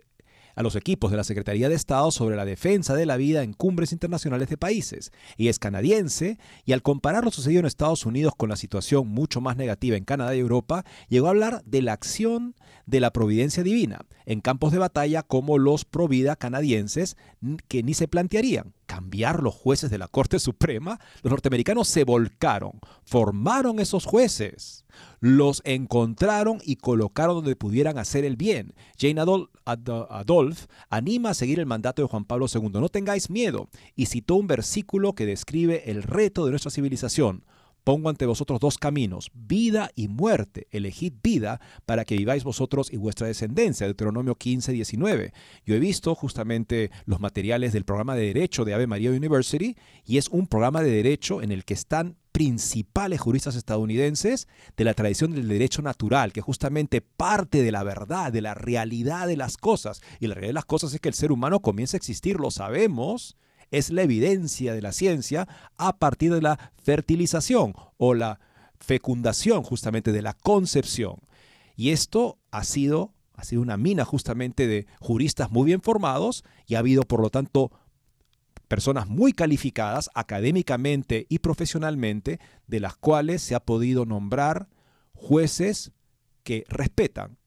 [0.55, 3.53] a los equipos de la Secretaría de Estado sobre la defensa de la vida en
[3.53, 5.11] cumbres internacionales de países.
[5.37, 9.41] y es canadiense y al comparar lo sucedido en Estados Unidos con la situación mucho
[9.41, 13.63] más negativa en Canadá y Europa, llegó a hablar de la acción de la providencia
[13.63, 17.17] divina en campos de batalla como los provida canadienses
[17.67, 22.81] que ni se plantearían cambiar los jueces de la Corte Suprema, los norteamericanos se volcaron,
[23.05, 24.83] formaron esos jueces,
[25.21, 28.73] los encontraron y colocaron donde pudieran hacer el bien.
[28.99, 32.69] Jane Adolf, anima a seguir el mandato de Juan Pablo II.
[32.73, 33.69] No tengáis miedo.
[33.95, 37.45] Y citó un versículo que describe el reto de nuestra civilización.
[37.83, 40.67] Pongo ante vosotros dos caminos, vida y muerte.
[40.69, 43.87] Elegid vida para que viváis vosotros y vuestra descendencia.
[43.87, 45.33] Deuteronomio 15, 19.
[45.65, 50.17] Yo he visto justamente los materiales del programa de Derecho de Ave María University y
[50.17, 55.33] es un programa de Derecho en el que están principales juristas estadounidenses de la tradición
[55.33, 60.01] del derecho natural, que justamente parte de la verdad, de la realidad de las cosas.
[60.19, 62.51] Y la realidad de las cosas es que el ser humano comienza a existir, lo
[62.51, 63.37] sabemos,
[63.71, 65.47] es la evidencia de la ciencia
[65.77, 68.39] a partir de la fertilización o la
[68.79, 71.15] fecundación justamente de la concepción.
[71.75, 76.75] Y esto ha sido, ha sido una mina justamente de juristas muy bien formados y
[76.75, 77.71] ha habido por lo tanto
[78.67, 84.69] personas muy calificadas académicamente y profesionalmente de las cuales se ha podido nombrar
[85.13, 85.91] jueces
[86.43, 87.37] que respetan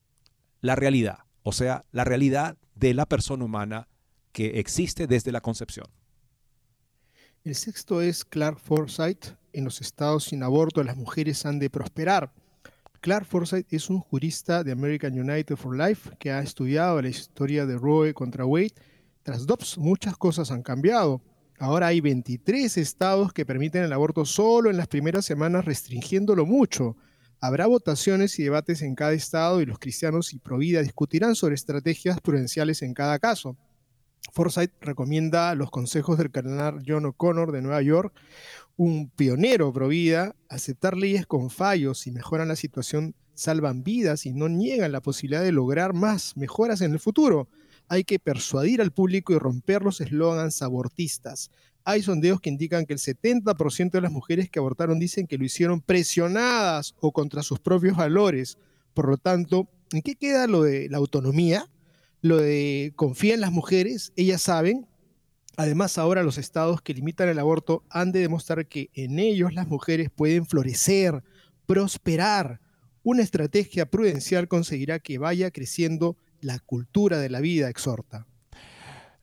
[0.60, 3.88] la realidad, o sea, la realidad de la persona humana
[4.32, 5.86] que existe desde la concepción.
[7.44, 9.36] El sexto es Clark Forsyth.
[9.52, 12.32] En los estados sin aborto las mujeres han de prosperar.
[13.02, 17.66] Clark Forsyth es un jurista de American United for Life que ha estudiado la historia
[17.66, 18.72] de Roe contra Wade
[19.22, 21.20] Tras Dobbs muchas cosas han cambiado.
[21.58, 26.96] Ahora hay 23 estados que permiten el aborto solo en las primeras semanas restringiéndolo mucho.
[27.40, 32.22] Habrá votaciones y debates en cada estado y los cristianos y Provida discutirán sobre estrategias
[32.22, 33.58] prudenciales en cada caso.
[34.32, 38.12] Forsyth recomienda los consejos del cardenal John O'Connor de Nueva York,
[38.76, 44.48] un pionero Provida, aceptar leyes con fallos si mejoran la situación, salvan vidas y no
[44.48, 47.48] niegan la posibilidad de lograr más mejoras en el futuro.
[47.88, 51.50] Hay que persuadir al público y romper los eslogans abortistas.
[51.84, 55.44] Hay sondeos que indican que el 70% de las mujeres que abortaron dicen que lo
[55.44, 58.56] hicieron presionadas o contra sus propios valores.
[58.94, 61.68] Por lo tanto, ¿en qué queda lo de la autonomía?
[62.24, 64.86] Lo de confía en las mujeres, ellas saben.
[65.58, 69.68] Además, ahora los estados que limitan el aborto han de demostrar que en ellos las
[69.68, 71.22] mujeres pueden florecer,
[71.66, 72.62] prosperar.
[73.02, 78.26] Una estrategia prudencial conseguirá que vaya creciendo la cultura de la vida, exhorta.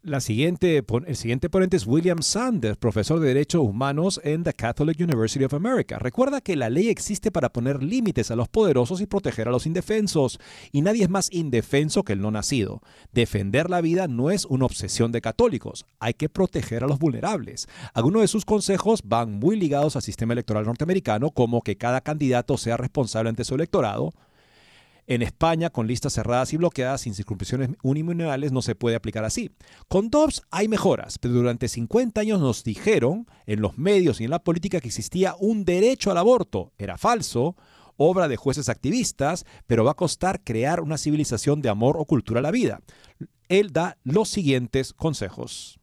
[0.03, 5.53] El siguiente ponente es William Sanders, profesor de Derechos Humanos en the Catholic University of
[5.53, 5.99] America.
[5.99, 9.67] Recuerda que la ley existe para poner límites a los poderosos y proteger a los
[9.67, 10.39] indefensos,
[10.71, 12.81] y nadie es más indefenso que el no nacido.
[13.11, 17.67] Defender la vida no es una obsesión de católicos, hay que proteger a los vulnerables.
[17.93, 22.57] Algunos de sus consejos van muy ligados al sistema electoral norteamericano, como que cada candidato
[22.57, 24.15] sea responsable ante su electorado,
[25.13, 29.51] en España, con listas cerradas y bloqueadas sin circunscripciones uninominales, no se puede aplicar así.
[29.89, 34.29] Con Dobbs hay mejoras, pero durante 50 años nos dijeron en los medios y en
[34.29, 36.71] la política que existía un derecho al aborto.
[36.77, 37.57] Era falso,
[37.97, 42.39] obra de jueces activistas, pero va a costar crear una civilización de amor o cultura
[42.39, 42.79] a la vida.
[43.49, 45.77] Él da los siguientes consejos.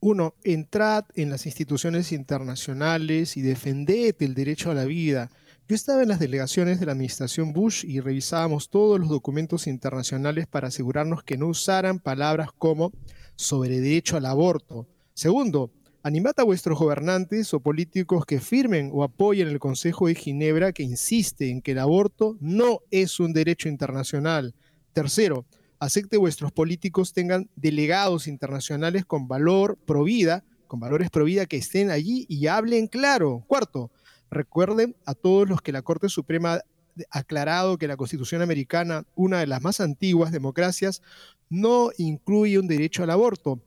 [0.00, 5.30] Uno, entrad en las instituciones internacionales y defended el derecho a la vida.
[5.66, 10.46] Yo estaba en las delegaciones de la administración Bush y revisábamos todos los documentos internacionales
[10.46, 12.92] para asegurarnos que no usaran palabras como
[13.34, 14.86] sobre derecho al aborto.
[15.14, 15.70] Segundo,
[16.02, 20.82] animad a vuestros gobernantes o políticos que firmen o apoyen el Consejo de Ginebra que
[20.82, 24.54] insiste en que el aborto no es un derecho internacional.
[24.92, 25.46] Tercero,
[25.78, 31.56] acepte vuestros políticos tengan delegados internacionales con valor pro vida, con valores pro vida que
[31.56, 33.44] estén allí y hablen claro.
[33.46, 33.90] Cuarto,
[34.34, 36.54] Recuerden a todos los que la Corte Suprema
[37.10, 41.02] ha aclarado que la Constitución americana, una de las más antiguas democracias,
[41.48, 43.60] no incluye un derecho al aborto.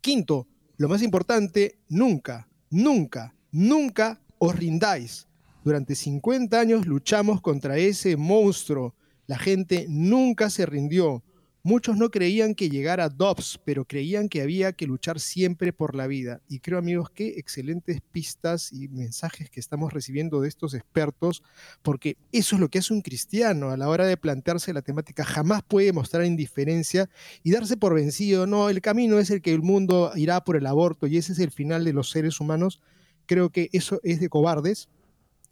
[0.00, 5.28] Quinto, lo más importante, nunca, nunca, nunca os rindáis.
[5.62, 8.96] Durante 50 años luchamos contra ese monstruo.
[9.28, 11.22] La gente nunca se rindió.
[11.64, 16.08] Muchos no creían que llegara Dobbs, pero creían que había que luchar siempre por la
[16.08, 16.40] vida.
[16.48, 21.44] Y creo, amigos, qué excelentes pistas y mensajes que estamos recibiendo de estos expertos,
[21.82, 25.24] porque eso es lo que hace un cristiano a la hora de plantearse la temática.
[25.24, 27.08] Jamás puede mostrar indiferencia
[27.44, 28.48] y darse por vencido.
[28.48, 31.38] No, el camino es el que el mundo irá por el aborto y ese es
[31.38, 32.80] el final de los seres humanos.
[33.26, 34.88] Creo que eso es de cobardes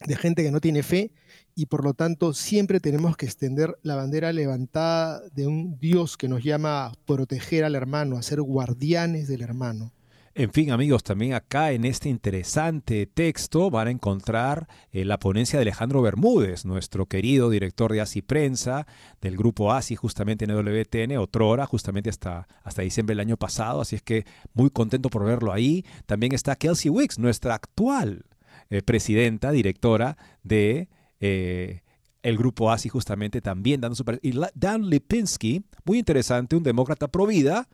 [0.06, 1.12] de gente que no tiene fe
[1.54, 6.28] y por lo tanto siempre tenemos que extender la bandera levantada de un Dios que
[6.28, 9.92] nos llama a proteger al hermano, a ser guardianes del hermano.
[10.32, 15.58] En fin, amigos, también acá en este interesante texto van a encontrar eh, la ponencia
[15.58, 18.86] de Alejandro Bermúdez, nuestro querido director de ASI Prensa,
[19.20, 23.96] del grupo ASI justamente en WTN, otrora, justamente hasta, hasta diciembre del año pasado, así
[23.96, 24.24] es que
[24.54, 25.84] muy contento por verlo ahí.
[26.06, 28.24] También está Kelsey Wicks, nuestra actual
[28.70, 31.82] eh, presidenta, directora de eh,
[32.22, 34.04] el grupo ASI justamente también dando su...
[34.22, 37.68] Y Dan Lipinski, muy interesante, un demócrata pro vida,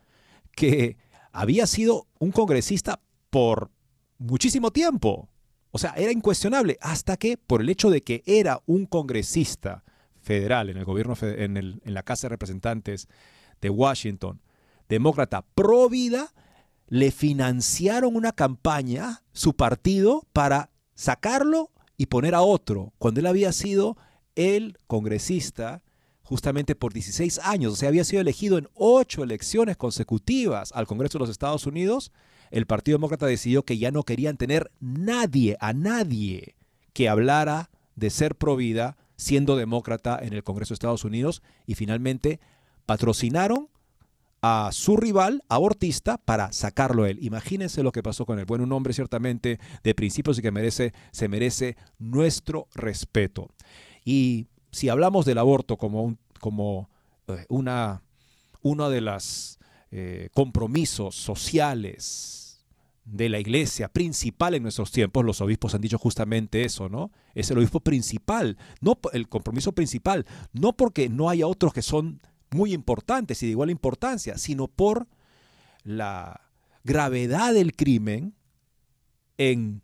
[0.52, 0.96] que
[1.32, 3.70] había sido un congresista por
[4.18, 5.28] muchísimo tiempo.
[5.70, 9.84] O sea, era incuestionable hasta que por el hecho de que era un congresista
[10.22, 13.08] federal en el gobierno en, en la Casa de Representantes
[13.60, 14.40] de Washington,
[14.88, 16.32] demócrata pro vida,
[16.88, 23.52] le financiaron una campaña, su partido, para sacarlo y poner a otro, cuando él había
[23.52, 23.96] sido
[24.34, 25.84] el congresista
[26.22, 31.18] justamente por 16 años, o sea, había sido elegido en ocho elecciones consecutivas al Congreso
[31.18, 32.10] de los Estados Unidos,
[32.50, 36.56] el Partido Demócrata decidió que ya no querían tener nadie, a nadie,
[36.92, 41.42] que hablara de ser pro vida siendo demócrata en el Congreso de Estados Unidos.
[41.66, 42.40] Y finalmente
[42.84, 43.68] patrocinaron
[44.42, 47.18] a su rival abortista para sacarlo él.
[47.22, 48.44] Imagínense lo que pasó con él.
[48.44, 53.48] Bueno, un hombre ciertamente de principios y que merece, se merece nuestro respeto.
[54.04, 56.90] Y si hablamos del aborto como, como
[57.28, 58.02] eh, una,
[58.62, 59.58] uno de los
[59.90, 62.64] eh, compromisos sociales
[63.04, 67.12] de la iglesia principal en nuestros tiempos, los obispos han dicho justamente eso, ¿no?
[67.34, 72.20] Es el obispo principal, no el compromiso principal, no porque no haya otros que son
[72.50, 75.06] muy importantes y de igual importancia, sino por
[75.82, 76.40] la
[76.84, 78.34] gravedad del crimen
[79.38, 79.82] en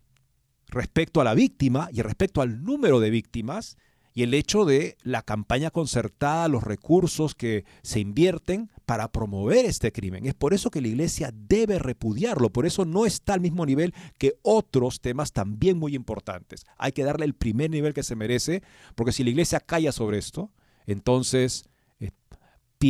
[0.67, 3.77] respecto a la víctima y respecto al número de víctimas
[4.15, 9.91] y el hecho de la campaña concertada, los recursos que se invierten para promover este
[9.91, 10.25] crimen.
[10.25, 13.93] Es por eso que la iglesia debe repudiarlo, por eso no está al mismo nivel
[14.17, 16.65] que otros temas también muy importantes.
[16.77, 18.61] Hay que darle el primer nivel que se merece,
[18.95, 20.51] porque si la iglesia calla sobre esto,
[20.85, 21.69] entonces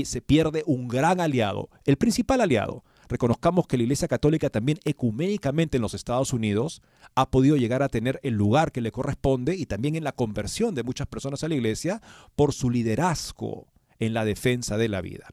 [0.06, 5.78] se pierde un gran aliado, el principal aliado, reconozcamos que la Iglesia Católica también ecuménicamente
[5.78, 6.82] en los Estados Unidos
[7.16, 10.74] ha podido llegar a tener el lugar que le corresponde y también en la conversión
[10.74, 12.02] de muchas personas a la Iglesia
[12.36, 13.68] por su liderazgo
[14.00, 15.28] en la defensa de la vida.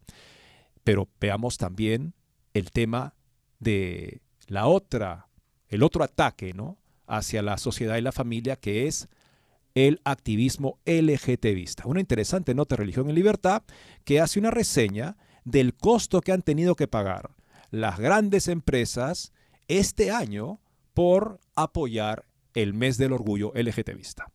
[0.85, 2.15] Pero veamos también
[2.53, 3.15] el tema
[3.59, 5.29] de la otra,
[5.69, 6.77] el otro ataque, ¿no?
[7.11, 9.09] hacia la sociedad y la familia que es
[9.75, 11.87] el activismo LGTBista.
[11.87, 13.62] Una interesante nota Religión en Libertad
[14.05, 17.31] que hace una reseña del costo que han tenido que pagar
[17.71, 19.33] las grandes empresas
[19.68, 20.61] este año
[20.95, 24.31] por apoyar el mes del orgullo LGTBista.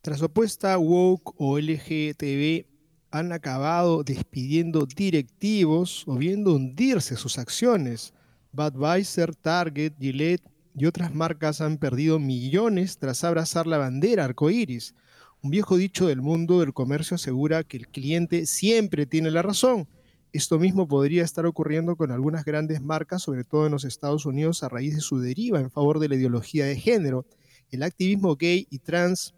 [0.00, 2.66] Tras su apuesta, Woke o LGTB
[3.10, 8.12] han acabado despidiendo directivos o viendo hundirse sus acciones.
[8.52, 14.94] Budweiser, Target, Gillette y otras marcas han perdido millones tras abrazar la bandera arcoíris.
[15.42, 19.88] Un viejo dicho del mundo del comercio asegura que el cliente siempre tiene la razón
[20.34, 24.64] esto mismo podría estar ocurriendo con algunas grandes marcas, sobre todo en los Estados Unidos,
[24.64, 27.24] a raíz de su deriva en favor de la ideología de género.
[27.70, 29.32] El activismo gay y trans,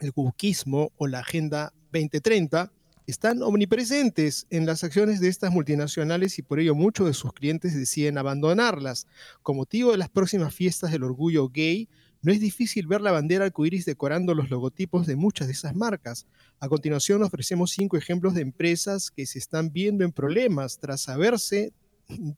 [0.00, 2.72] el wokismo o la Agenda 2030
[3.06, 7.74] están omnipresentes en las acciones de estas multinacionales y por ello muchos de sus clientes
[7.74, 9.06] deciden abandonarlas.
[9.42, 11.88] Con motivo de las próximas fiestas del orgullo gay,
[12.22, 16.26] no es difícil ver la bandera arcoíris decorando los logotipos de muchas de esas marcas.
[16.60, 21.72] A continuación ofrecemos cinco ejemplos de empresas que se están viendo en problemas tras haberse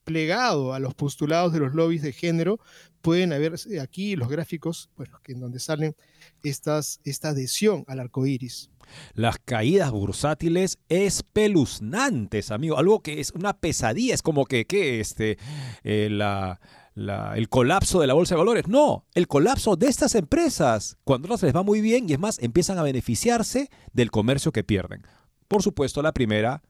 [0.05, 2.61] plegado a los postulados de los lobbies de género.
[3.03, 4.89] Pueden haber aquí los gráficos
[5.27, 5.95] en donde salen
[6.43, 6.81] esta
[7.29, 8.71] adhesión al arco iris.
[9.15, 12.79] Las caídas bursátiles espeluznantes, amigo.
[12.79, 14.15] Algo que es una pesadilla.
[14.15, 15.39] Es como que, que este,
[15.83, 16.61] eh, la,
[16.95, 18.69] el colapso de la bolsa de valores.
[18.69, 20.97] No, el colapso de estas empresas.
[21.05, 24.53] Cuando no se les va muy bien y es más, empiezan a beneficiarse del comercio
[24.53, 25.03] que pierden.
[25.49, 26.63] Por supuesto, la primera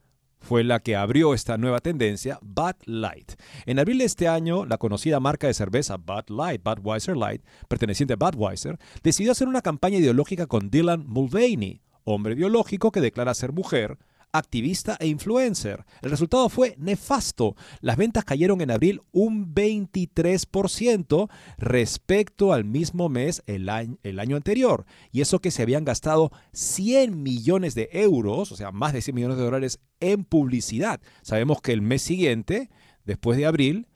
[0.44, 3.32] fue la que abrió esta nueva tendencia, Bud Light.
[3.66, 8.14] En abril de este año, la conocida marca de cerveza Bud Light, Budweiser Light, perteneciente
[8.14, 13.52] a Budweiser, decidió hacer una campaña ideológica con Dylan Mulvaney, hombre biológico que declara ser
[13.52, 13.98] mujer,
[14.34, 15.84] activista e influencer.
[16.02, 17.54] El resultado fue nefasto.
[17.80, 24.86] Las ventas cayeron en abril un 23% respecto al mismo mes el año, anterior.
[25.12, 29.14] Y eso que se habían gastado 100 millones de euros, o sea, más de 100
[29.14, 31.00] millones de dólares en publicidad.
[31.22, 32.70] Sabemos que el mes siguiente,
[33.04, 33.86] después de abril,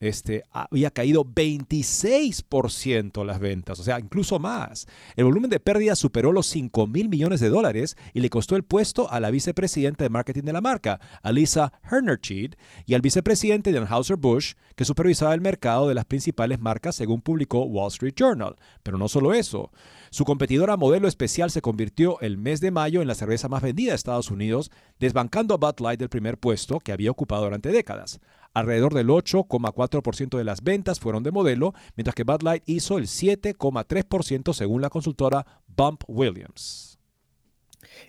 [0.00, 4.86] este, había caído 26% las ventas, o sea, incluso más.
[5.16, 8.62] El volumen de pérdidas superó los 5 mil millones de dólares y le costó el
[8.62, 12.54] puesto a la vicepresidenta de marketing de la marca, Alisa Hernercheed,
[12.86, 17.64] y al vicepresidente de Anheuser-Busch, que supervisaba el mercado de las principales marcas, según publicó
[17.64, 18.56] Wall Street Journal.
[18.82, 19.72] Pero no solo eso.
[20.10, 23.90] Su competidora modelo especial se convirtió el mes de mayo en la cerveza más vendida
[23.90, 24.70] de Estados Unidos,
[25.00, 28.20] desbancando a Bud Light del primer puesto que había ocupado durante décadas.
[28.58, 33.04] Alrededor del 8,4% de las ventas fueron de modelo, mientras que Bud Light hizo el
[33.04, 36.98] 7,3% según la consultora Bump Williams.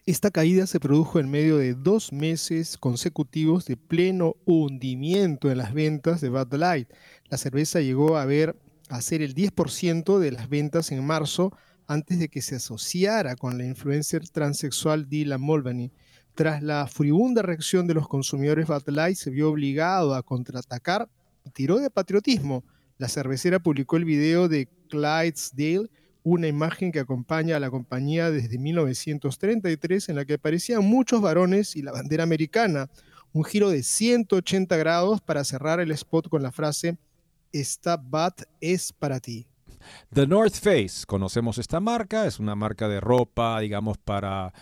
[0.07, 5.71] Esta caída se produjo en medio de dos meses consecutivos de pleno hundimiento en las
[5.71, 6.89] ventas de Bud Light.
[7.29, 12.17] La cerveza llegó a, ver, a ser el 10% de las ventas en marzo antes
[12.17, 15.91] de que se asociara con la influencer transexual Dylan Mulvaney.
[16.39, 21.09] Tras la furibunda reacción de los consumidores, Bud Light se vio obligado a contraatacar
[21.43, 22.63] y tiró de patriotismo.
[22.97, 25.89] La cervecera publicó el video de Clydesdale,
[26.23, 31.75] una imagen que acompaña a la compañía desde 1933 en la que aparecían muchos varones
[31.75, 32.89] y la bandera americana.
[33.33, 36.97] Un giro de 180 grados para cerrar el spot con la frase
[37.51, 39.48] Esta Bat es para ti.
[40.13, 44.53] The North Face, conocemos esta marca, es una marca de ropa, digamos, para,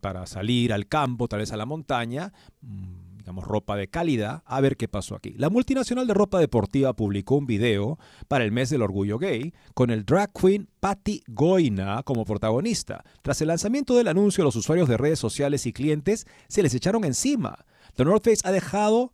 [0.00, 4.60] para salir al campo, tal vez a la montaña mm, digamos, ropa de calidad, a
[4.60, 5.34] ver qué pasó aquí.
[5.38, 9.90] La multinacional de ropa deportiva publicó un video para el mes del orgullo gay con
[9.90, 13.04] el drag queen Patty Goina como protagonista.
[13.22, 17.04] Tras el lanzamiento del anuncio, los usuarios de redes sociales y clientes se les echaron
[17.04, 17.64] encima.
[17.94, 19.12] The North Face ha dejado,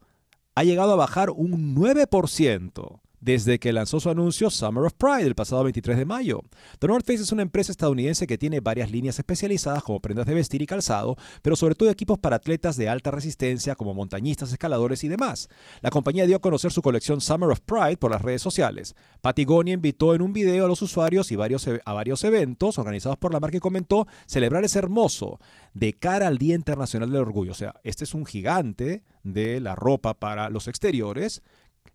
[0.55, 5.35] ha llegado a bajar un 9% desde que lanzó su anuncio Summer of Pride el
[5.35, 6.43] pasado 23 de mayo.
[6.79, 10.35] The North Face es una empresa estadounidense que tiene varias líneas especializadas como prendas de
[10.35, 15.05] vestir y calzado, pero sobre todo equipos para atletas de alta resistencia como montañistas, escaladores
[15.05, 15.49] y demás.
[15.81, 18.95] La compañía dio a conocer su colección Summer of Pride por las redes sociales.
[19.21, 23.19] Patagonia invitó en un video a los usuarios y varios, e, a varios eventos organizados
[23.19, 25.41] por la marca y comentó celebrar es hermoso
[25.75, 27.53] de cara al Día Internacional del Orgullo.
[27.53, 31.43] O sea, este es un gigante de la ropa para los exteriores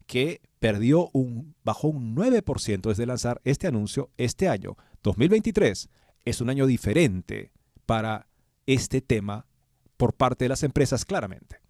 [0.06, 4.78] que perdió un, bajó un 9% desde lanzar este anuncio este año.
[5.04, 5.90] 2023
[6.26, 7.52] es un año diferente
[7.86, 8.28] para
[8.66, 9.46] este tema
[9.98, 11.64] por parte de las empresas claramente.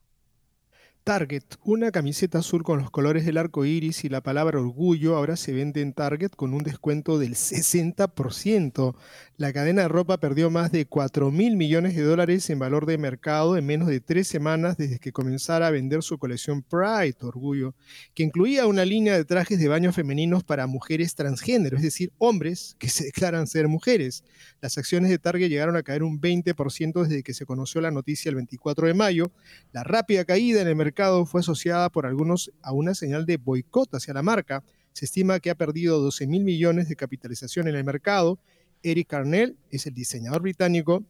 [1.03, 5.35] Target, una camiseta azul con los colores del arco iris y la palabra orgullo ahora
[5.35, 8.95] se vende en Target con un descuento del 60%.
[9.43, 12.97] La cadena de ropa perdió más de 4 mil millones de dólares en valor de
[12.97, 17.75] mercado en menos de tres semanas desde que comenzara a vender su colección Pride, orgullo,
[18.13, 22.77] que incluía una línea de trajes de baño femeninos para mujeres transgénero, es decir, hombres
[22.79, 24.23] que se declaran ser mujeres.
[24.61, 28.29] Las acciones de Target llegaron a caer un 20% desde que se conoció la noticia
[28.29, 29.29] el 24 de mayo.
[29.73, 33.93] La rápida caída en el mercado fue asociada por algunos a una señal de boicot
[33.93, 34.63] hacia la marca.
[34.93, 38.39] Se estima que ha perdido 12 mil millones de capitalización en el mercado.
[38.83, 41.03] Eric Carnell es el diseñador británico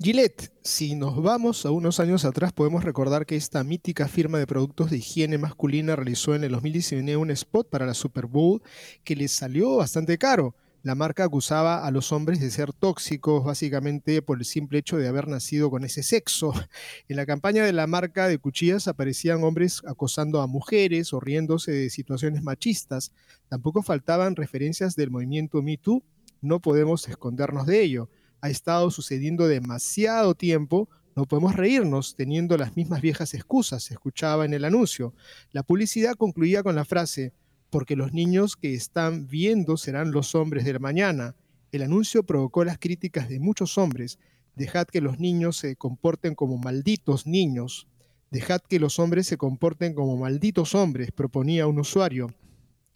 [0.00, 4.48] Gillette, si nos vamos a unos años atrás, podemos recordar que esta mítica firma de
[4.48, 8.60] productos de higiene masculina realizó en el 2019 un spot para la Super Bowl
[9.04, 10.56] que les salió bastante caro.
[10.84, 15.08] La marca acusaba a los hombres de ser tóxicos, básicamente por el simple hecho de
[15.08, 16.52] haber nacido con ese sexo.
[17.08, 21.72] En la campaña de la marca de cuchillas aparecían hombres acosando a mujeres o riéndose
[21.72, 23.12] de situaciones machistas.
[23.48, 26.04] Tampoco faltaban referencias del movimiento Me Too.
[26.42, 28.10] No podemos escondernos de ello.
[28.42, 34.44] Ha estado sucediendo demasiado tiempo no podemos reírnos teniendo las mismas viejas excusas, se escuchaba
[34.44, 35.14] en el anuncio.
[35.52, 37.32] La publicidad concluía con la frase,
[37.74, 41.34] porque los niños que están viendo serán los hombres del mañana.
[41.72, 44.20] El anuncio provocó las críticas de muchos hombres.
[44.54, 47.88] Dejad que los niños se comporten como malditos niños.
[48.30, 52.32] Dejad que los hombres se comporten como malditos hombres, proponía un usuario.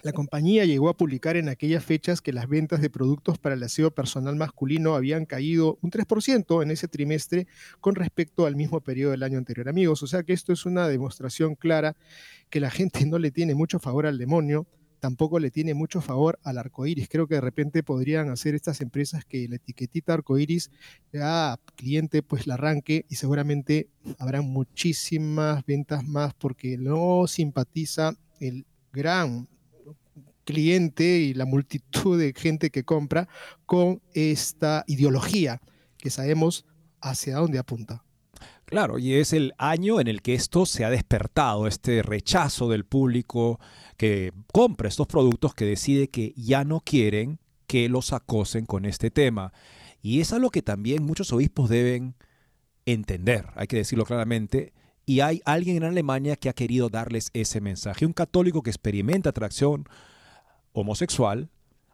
[0.02, 3.62] La compañía llegó a publicar en aquellas fechas que las ventas de productos para el
[3.64, 7.48] aseo personal masculino habían caído un 3% en ese trimestre
[7.80, 9.68] con respecto al mismo periodo del año anterior.
[9.68, 11.96] Amigos, o sea que esto es una demostración clara
[12.48, 14.68] que la gente no le tiene mucho favor al demonio,
[15.00, 17.08] tampoco le tiene mucho favor al arcoíris.
[17.08, 20.70] Creo que de repente podrían hacer estas empresas que la etiquetita arcoíris
[21.20, 23.88] a cliente pues la arranque y seguramente
[24.20, 29.48] habrá muchísimas ventas más porque no simpatiza el gran
[30.48, 33.28] cliente y la multitud de gente que compra
[33.66, 35.60] con esta ideología
[35.98, 36.64] que sabemos
[37.02, 38.02] hacia dónde apunta.
[38.64, 42.86] Claro, y es el año en el que esto se ha despertado, este rechazo del
[42.86, 43.60] público
[43.98, 49.10] que compra estos productos, que decide que ya no quieren que los acosen con este
[49.10, 49.52] tema.
[50.00, 52.14] Y es algo que también muchos obispos deben
[52.86, 54.72] entender, hay que decirlo claramente,
[55.04, 59.28] y hay alguien en Alemania que ha querido darles ese mensaje, un católico que experimenta
[59.28, 59.84] atracción
[60.80, 61.50] homosexual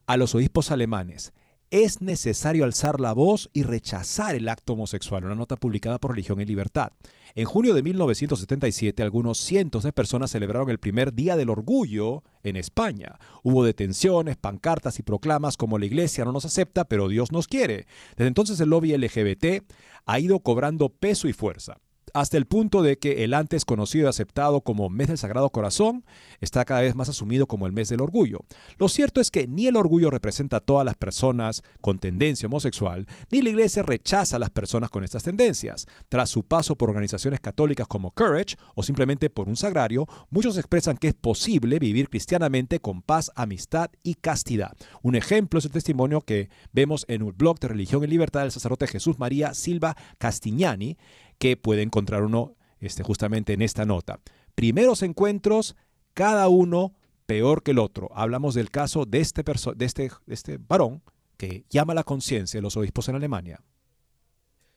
[0.07, 1.33] a los obispos alemanes.
[1.71, 6.41] Es necesario alzar la voz y rechazar el acto homosexual, una nota publicada por Religión
[6.41, 6.93] y Libertad.
[7.35, 12.55] En junio de 1977, algunos cientos de personas celebraron el primer Día del Orgullo en
[12.55, 13.19] España.
[13.43, 17.87] Hubo detenciones, pancartas y proclamas como la Iglesia no nos acepta, pero Dios nos quiere.
[18.17, 19.65] Desde entonces el lobby LGBT
[20.07, 21.79] ha ido cobrando peso y fuerza.
[22.13, 26.05] Hasta el punto de que el antes conocido y aceptado como mes del Sagrado Corazón
[26.41, 28.41] está cada vez más asumido como el mes del orgullo.
[28.79, 33.07] Lo cierto es que ni el orgullo representa a todas las personas con tendencia homosexual,
[33.31, 35.87] ni la iglesia rechaza a las personas con estas tendencias.
[36.09, 40.97] Tras su paso por organizaciones católicas como Courage o simplemente por un sagrario, muchos expresan
[40.97, 44.77] que es posible vivir cristianamente con paz, amistad y castidad.
[45.03, 48.53] Un ejemplo es el testimonio que vemos en un blog de Religión y Libertad del
[48.53, 50.97] sacerdote Jesús María Silva Castignani,
[51.45, 54.19] que puede encontrar uno este, justamente en esta nota.
[54.55, 55.77] Primeros encuentros,
[56.15, 56.95] cada uno
[57.27, 58.09] peor que el otro.
[58.15, 61.03] Hablamos del caso de este, de este, este varón
[61.37, 63.63] que llama la conciencia de los obispos en Alemania.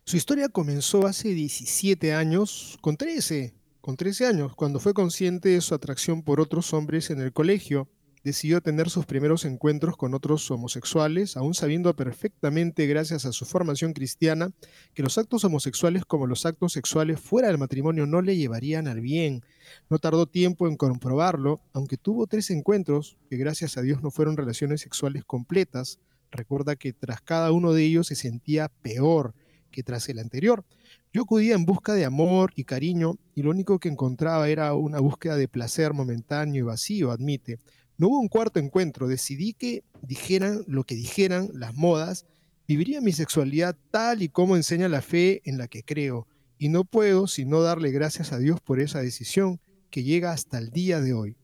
[0.04, 5.62] Su historia comenzó hace 17 años, con 13, con 13 años, cuando fue consciente de
[5.62, 7.88] su atracción por otros hombres en el colegio
[8.28, 13.94] decidió tener sus primeros encuentros con otros homosexuales, aún sabiendo perfectamente, gracias a su formación
[13.94, 14.52] cristiana,
[14.94, 19.00] que los actos homosexuales como los actos sexuales fuera del matrimonio no le llevarían al
[19.00, 19.46] bien.
[19.90, 24.36] No tardó tiempo en comprobarlo, aunque tuvo tres encuentros, que gracias a Dios no fueron
[24.36, 26.00] relaciones sexuales completas.
[26.30, 29.36] Recuerda que tras cada uno de ellos se sentía peor
[29.72, 30.66] que tras el anterior.
[31.14, 35.00] Yo acudía en busca de amor y cariño y lo único que encontraba era una
[35.00, 37.60] búsqueda de placer momentáneo y vacío, admite.
[37.98, 42.28] No hubo un cuarto encuentro, decidí que dijeran lo que dijeran las modas,
[42.68, 46.28] viviría mi sexualidad tal y como enseña la fe en la que creo,
[46.60, 50.70] y no puedo sino darle gracias a Dios por esa decisión que llega hasta el
[50.70, 51.38] día de hoy.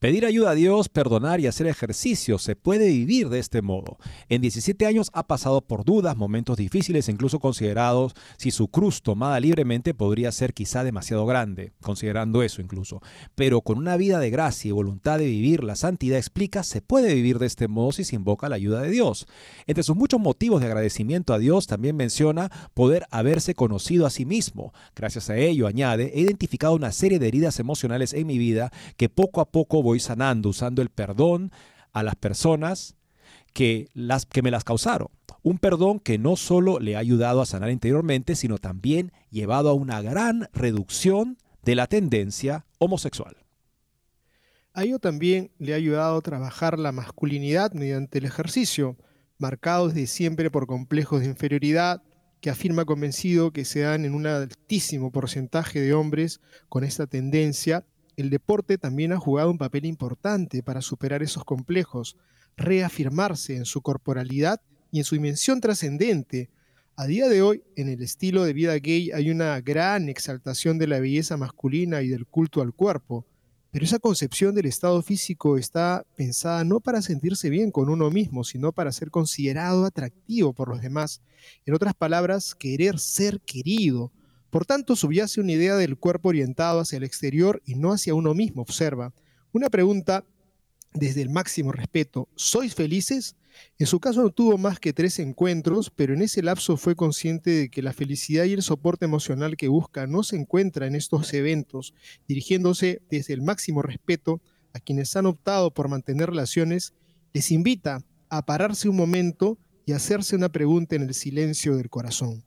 [0.00, 3.98] Pedir ayuda a Dios, perdonar y hacer ejercicio se puede vivir de este modo.
[4.30, 9.38] En 17 años ha pasado por dudas, momentos difíciles, incluso considerados si su cruz tomada
[9.40, 13.02] libremente podría ser quizá demasiado grande, considerando eso incluso.
[13.34, 17.14] Pero con una vida de gracia y voluntad de vivir, la santidad explica se puede
[17.14, 19.26] vivir de este modo si se invoca la ayuda de Dios.
[19.66, 24.24] Entre sus muchos motivos de agradecimiento a Dios también menciona poder haberse conocido a sí
[24.24, 24.72] mismo.
[24.96, 29.10] Gracias a ello, añade, he identificado una serie de heridas emocionales en mi vida que
[29.10, 31.52] poco a poco voy sanando, usando el perdón
[31.92, 32.96] a las personas
[33.52, 35.08] que, las, que me las causaron.
[35.42, 39.74] Un perdón que no solo le ha ayudado a sanar interiormente, sino también llevado a
[39.74, 43.36] una gran reducción de la tendencia homosexual.
[44.72, 48.96] A ello también le ha ayudado a trabajar la masculinidad mediante el ejercicio,
[49.38, 52.02] marcado desde siempre por complejos de inferioridad,
[52.40, 57.84] que afirma convencido que se dan en un altísimo porcentaje de hombres con esta tendencia
[58.16, 62.16] el deporte también ha jugado un papel importante para superar esos complejos,
[62.56, 66.50] reafirmarse en su corporalidad y en su dimensión trascendente.
[66.96, 70.86] A día de hoy, en el estilo de vida gay hay una gran exaltación de
[70.86, 73.26] la belleza masculina y del culto al cuerpo,
[73.70, 78.42] pero esa concepción del estado físico está pensada no para sentirse bien con uno mismo,
[78.42, 81.22] sino para ser considerado atractivo por los demás.
[81.64, 84.12] En otras palabras, querer ser querido,
[84.50, 88.34] por tanto, subyace una idea del cuerpo orientado hacia el exterior y no hacia uno
[88.34, 89.14] mismo, observa.
[89.52, 90.24] Una pregunta
[90.92, 93.36] desde el máximo respeto, ¿sois felices?
[93.78, 97.50] En su caso no tuvo más que tres encuentros, pero en ese lapso fue consciente
[97.50, 101.32] de que la felicidad y el soporte emocional que busca no se encuentra en estos
[101.32, 101.94] eventos,
[102.26, 104.40] dirigiéndose desde el máximo respeto
[104.72, 106.94] a quienes han optado por mantener relaciones,
[107.32, 112.44] les invita a pararse un momento y hacerse una pregunta en el silencio del corazón.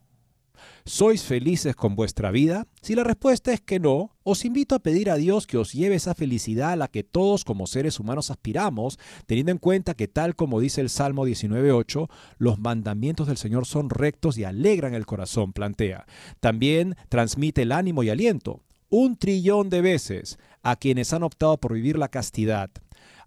[0.85, 2.67] ¿Sois felices con vuestra vida?
[2.81, 5.95] Si la respuesta es que no, os invito a pedir a Dios que os lleve
[5.95, 10.35] esa felicidad a la que todos como seres humanos aspiramos, teniendo en cuenta que tal
[10.35, 15.53] como dice el Salmo 19.8, los mandamientos del Señor son rectos y alegran el corazón,
[15.53, 16.05] plantea.
[16.39, 18.61] También transmite el ánimo y aliento.
[18.89, 22.69] Un trillón de veces a quienes han optado por vivir la castidad.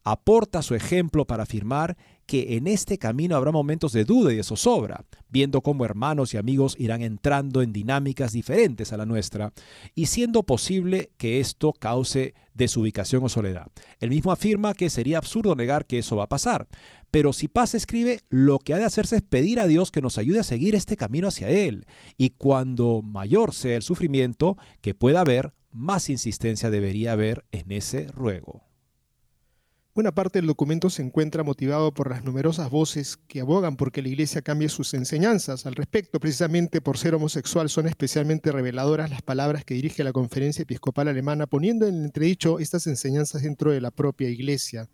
[0.09, 1.97] Aporta su ejemplo para afirmar
[2.27, 6.37] que en este camino habrá momentos de duda y de zozobra, viendo cómo hermanos y
[6.37, 9.53] amigos irán entrando en dinámicas diferentes a la nuestra,
[9.97, 13.67] y siendo posible que esto cause desubicación o soledad.
[13.99, 16.69] El mismo afirma que sería absurdo negar que eso va a pasar,
[17.11, 20.19] pero si pasa, escribe, lo que ha de hacerse es pedir a Dios que nos
[20.19, 21.85] ayude a seguir este camino hacia Él,
[22.17, 28.07] y cuando mayor sea el sufrimiento que pueda haber, más insistencia debería haber en ese
[28.13, 28.66] ruego.
[29.97, 34.03] Buena parte del documento se encuentra motivado por las numerosas voces que abogan por que
[34.03, 35.64] la Iglesia cambie sus enseñanzas.
[35.64, 40.64] Al respecto, precisamente por ser homosexual, son especialmente reveladoras las palabras que dirige la Conferencia
[40.64, 44.90] Episcopal Alemana, poniendo en entredicho estas enseñanzas dentro de la propia Iglesia.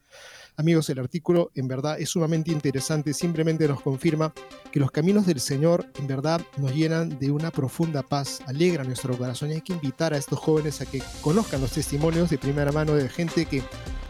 [0.56, 4.34] Amigos, el artículo en verdad es sumamente interesante, simplemente nos confirma
[4.70, 9.16] que los caminos del Señor en verdad nos llenan de una profunda paz, alegra nuestro
[9.16, 12.70] corazón y hay que invitar a estos jóvenes a que conozcan los testimonios de primera
[12.70, 13.62] mano de gente que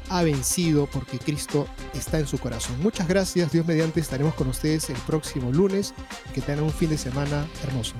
[0.08, 2.76] ha vencido porque Cristo está en su corazón.
[2.82, 5.94] Muchas gracias, Dios mediante estaremos con ustedes el próximo lunes
[6.34, 7.94] que tengan un fin de semana hermoso.